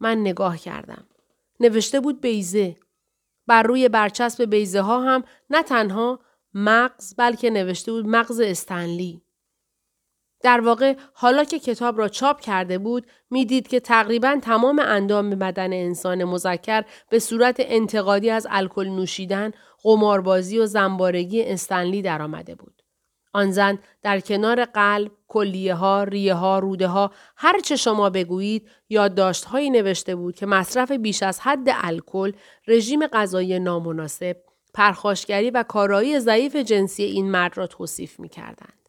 من 0.00 0.18
نگاه 0.20 0.58
کردم. 0.58 1.08
نوشته 1.60 2.00
بود 2.00 2.20
بیزه. 2.20 2.76
بر 3.46 3.62
روی 3.62 3.88
برچسب 3.88 4.44
بیزه 4.44 4.80
ها 4.80 5.00
هم 5.00 5.24
نه 5.50 5.62
تنها 5.62 6.20
مغز 6.54 7.14
بلکه 7.14 7.50
نوشته 7.50 7.92
بود 7.92 8.06
مغز 8.06 8.40
استنلی. 8.40 9.23
در 10.44 10.60
واقع 10.60 10.94
حالا 11.12 11.44
که 11.44 11.58
کتاب 11.58 11.98
را 11.98 12.08
چاپ 12.08 12.40
کرده 12.40 12.78
بود 12.78 13.06
می‌دید 13.30 13.68
که 13.68 13.80
تقریبا 13.80 14.38
تمام 14.42 14.78
اندام 14.78 15.30
بدن 15.30 15.72
انسان 15.72 16.24
مذکر 16.24 16.84
به 17.10 17.18
صورت 17.18 17.56
انتقادی 17.58 18.30
از 18.30 18.46
الکل 18.50 18.88
نوشیدن، 18.88 19.50
قماربازی 19.82 20.58
و 20.58 20.66
زنبارگی 20.66 21.42
استنلی 21.42 22.02
درآمده 22.02 22.54
بود. 22.54 22.82
آن 23.32 23.50
زن 23.50 23.78
در 24.02 24.20
کنار 24.20 24.64
قلب، 24.64 25.10
کلیه 25.28 25.74
ها، 25.74 26.02
ریه 26.02 26.34
ها، 26.34 26.58
روده 26.58 26.86
ها، 26.86 27.10
هر 27.36 27.60
چه 27.60 27.76
شما 27.76 28.10
بگویید 28.10 28.68
یادداشت 28.88 29.44
هایی 29.44 29.70
نوشته 29.70 30.16
بود 30.16 30.34
که 30.34 30.46
مصرف 30.46 30.92
بیش 30.92 31.22
از 31.22 31.40
حد 31.40 31.68
الکل، 31.68 32.32
رژیم 32.68 33.06
غذایی 33.06 33.58
نامناسب، 33.58 34.36
پرخاشگری 34.74 35.50
و 35.50 35.62
کارایی 35.62 36.20
ضعیف 36.20 36.56
جنسی 36.56 37.02
این 37.02 37.30
مرد 37.30 37.58
را 37.58 37.66
توصیف 37.66 38.20
می 38.20 38.28
کردند. 38.28 38.83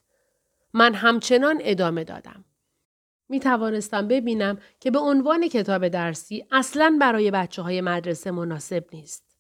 من 0.76 0.94
همچنان 0.94 1.58
ادامه 1.62 2.04
دادم. 2.04 2.46
می 3.30 3.40
توانستم 3.40 4.08
ببینم 4.08 4.58
که 4.80 4.92
به 4.92 5.00
عنوان 5.00 5.48
کتاب 5.48 5.88
درسی 5.88 6.46
اصلا 6.52 6.98
برای 7.02 7.32
بچه 7.32 7.62
های 7.62 7.82
مدرسه 7.82 8.32
مناسب 8.32 8.86
نیست. 8.94 9.38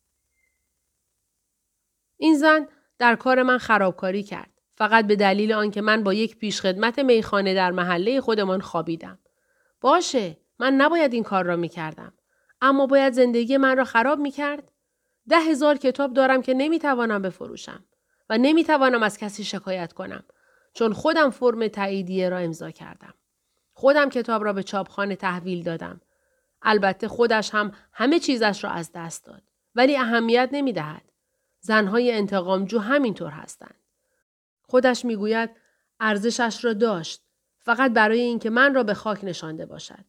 این 2.17 2.37
زن 2.37 2.67
در 2.99 3.15
کار 3.15 3.43
من 3.43 3.57
خرابکاری 3.57 4.23
کرد. 4.23 4.49
فقط 4.75 5.07
به 5.07 5.15
دلیل 5.15 5.53
آنکه 5.53 5.81
من 5.81 6.03
با 6.03 6.13
یک 6.13 6.37
پیشخدمت 6.37 6.99
میخانه 6.99 7.53
در 7.53 7.71
محله 7.71 8.21
خودمان 8.21 8.61
خوابیدم. 8.61 9.19
باشه، 9.81 10.37
من 10.59 10.73
نباید 10.73 11.13
این 11.13 11.23
کار 11.23 11.45
را 11.45 11.55
می‌کردم. 11.55 12.13
اما 12.61 12.87
باید 12.87 13.13
زندگی 13.13 13.57
من 13.57 13.77
را 13.77 13.83
خراب 13.83 14.19
می‌کرد؟ 14.19 14.71
ده 15.29 15.39
هزار 15.39 15.77
کتاب 15.77 16.13
دارم 16.13 16.41
که 16.41 16.53
نمی‌توانم 16.53 17.21
بفروشم 17.21 17.85
و 18.29 18.37
نمی‌توانم 18.37 19.03
از 19.03 19.17
کسی 19.17 19.43
شکایت 19.43 19.93
کنم 19.93 20.23
چون 20.75 20.93
خودم 20.93 21.29
فرم 21.29 21.67
تاییدیه 21.67 22.29
را 22.29 22.37
امضا 22.37 22.71
کردم. 22.71 23.13
خودم 23.73 24.09
کتاب 24.09 24.43
را 24.43 24.53
به 24.53 24.63
چاپخانه 24.63 25.15
تحویل 25.15 25.63
دادم. 25.63 26.01
البته 26.61 27.07
خودش 27.07 27.53
هم 27.53 27.71
همه 27.91 28.19
چیزش 28.19 28.63
را 28.63 28.69
از 28.69 28.91
دست 28.95 29.25
داد. 29.25 29.43
ولی 29.75 29.97
اهمیت 29.97 30.49
نمی 30.51 30.73
دهد. 30.73 31.11
زنهای 31.59 32.11
انتقامجو 32.11 32.79
همینطور 32.79 33.31
هستند. 33.31 33.75
خودش 34.61 35.05
می‌گوید 35.05 35.49
ارزشش 35.99 36.65
را 36.65 36.73
داشت. 36.73 37.21
فقط 37.59 37.93
برای 37.93 38.19
اینکه 38.19 38.49
من 38.49 38.75
را 38.75 38.83
به 38.83 38.93
خاک 38.93 39.23
نشانده 39.23 39.65
باشد. 39.65 40.05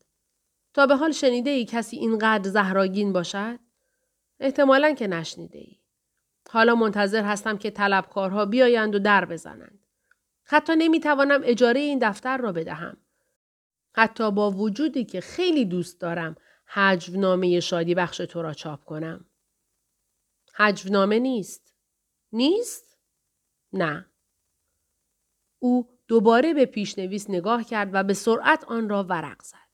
تا 0.74 0.86
به 0.86 0.96
حال 0.96 1.12
شنیده 1.12 1.50
ای 1.50 1.64
کسی 1.64 1.96
اینقدر 1.96 2.50
زهراگین 2.50 3.12
باشد؟ 3.12 3.58
احتمالا 4.40 4.94
که 4.94 5.06
نشنیده 5.06 5.58
ای. 5.58 5.76
حالا 6.50 6.74
منتظر 6.74 7.22
هستم 7.22 7.58
که 7.58 7.70
طلبکارها 7.70 8.44
بیایند 8.44 8.94
و 8.94 8.98
در 8.98 9.24
بزنند. 9.24 9.75
حتی 10.46 10.72
نمی‌توانم 10.76 11.40
اجاره 11.44 11.80
این 11.80 11.98
دفتر 11.98 12.36
را 12.36 12.52
بدهم. 12.52 12.96
حتی 13.92 14.30
با 14.30 14.50
وجودی 14.50 15.04
که 15.04 15.20
خیلی 15.20 15.64
دوست 15.64 16.00
دارم 16.00 16.36
حجونامه 16.66 17.60
شادی 17.60 17.94
بخش 17.94 18.16
تو 18.16 18.42
را 18.42 18.54
چاپ 18.54 18.84
کنم. 18.84 19.24
حجونامه 20.54 21.18
نیست. 21.18 21.74
نیست؟ 22.32 22.98
نه. 23.72 24.06
او 25.58 25.98
دوباره 26.08 26.54
به 26.54 26.66
پیشنویس 26.66 27.30
نگاه 27.30 27.64
کرد 27.64 27.90
و 27.92 28.04
به 28.04 28.14
سرعت 28.14 28.64
آن 28.64 28.88
را 28.88 29.04
ورق 29.04 29.42
زد. 29.42 29.65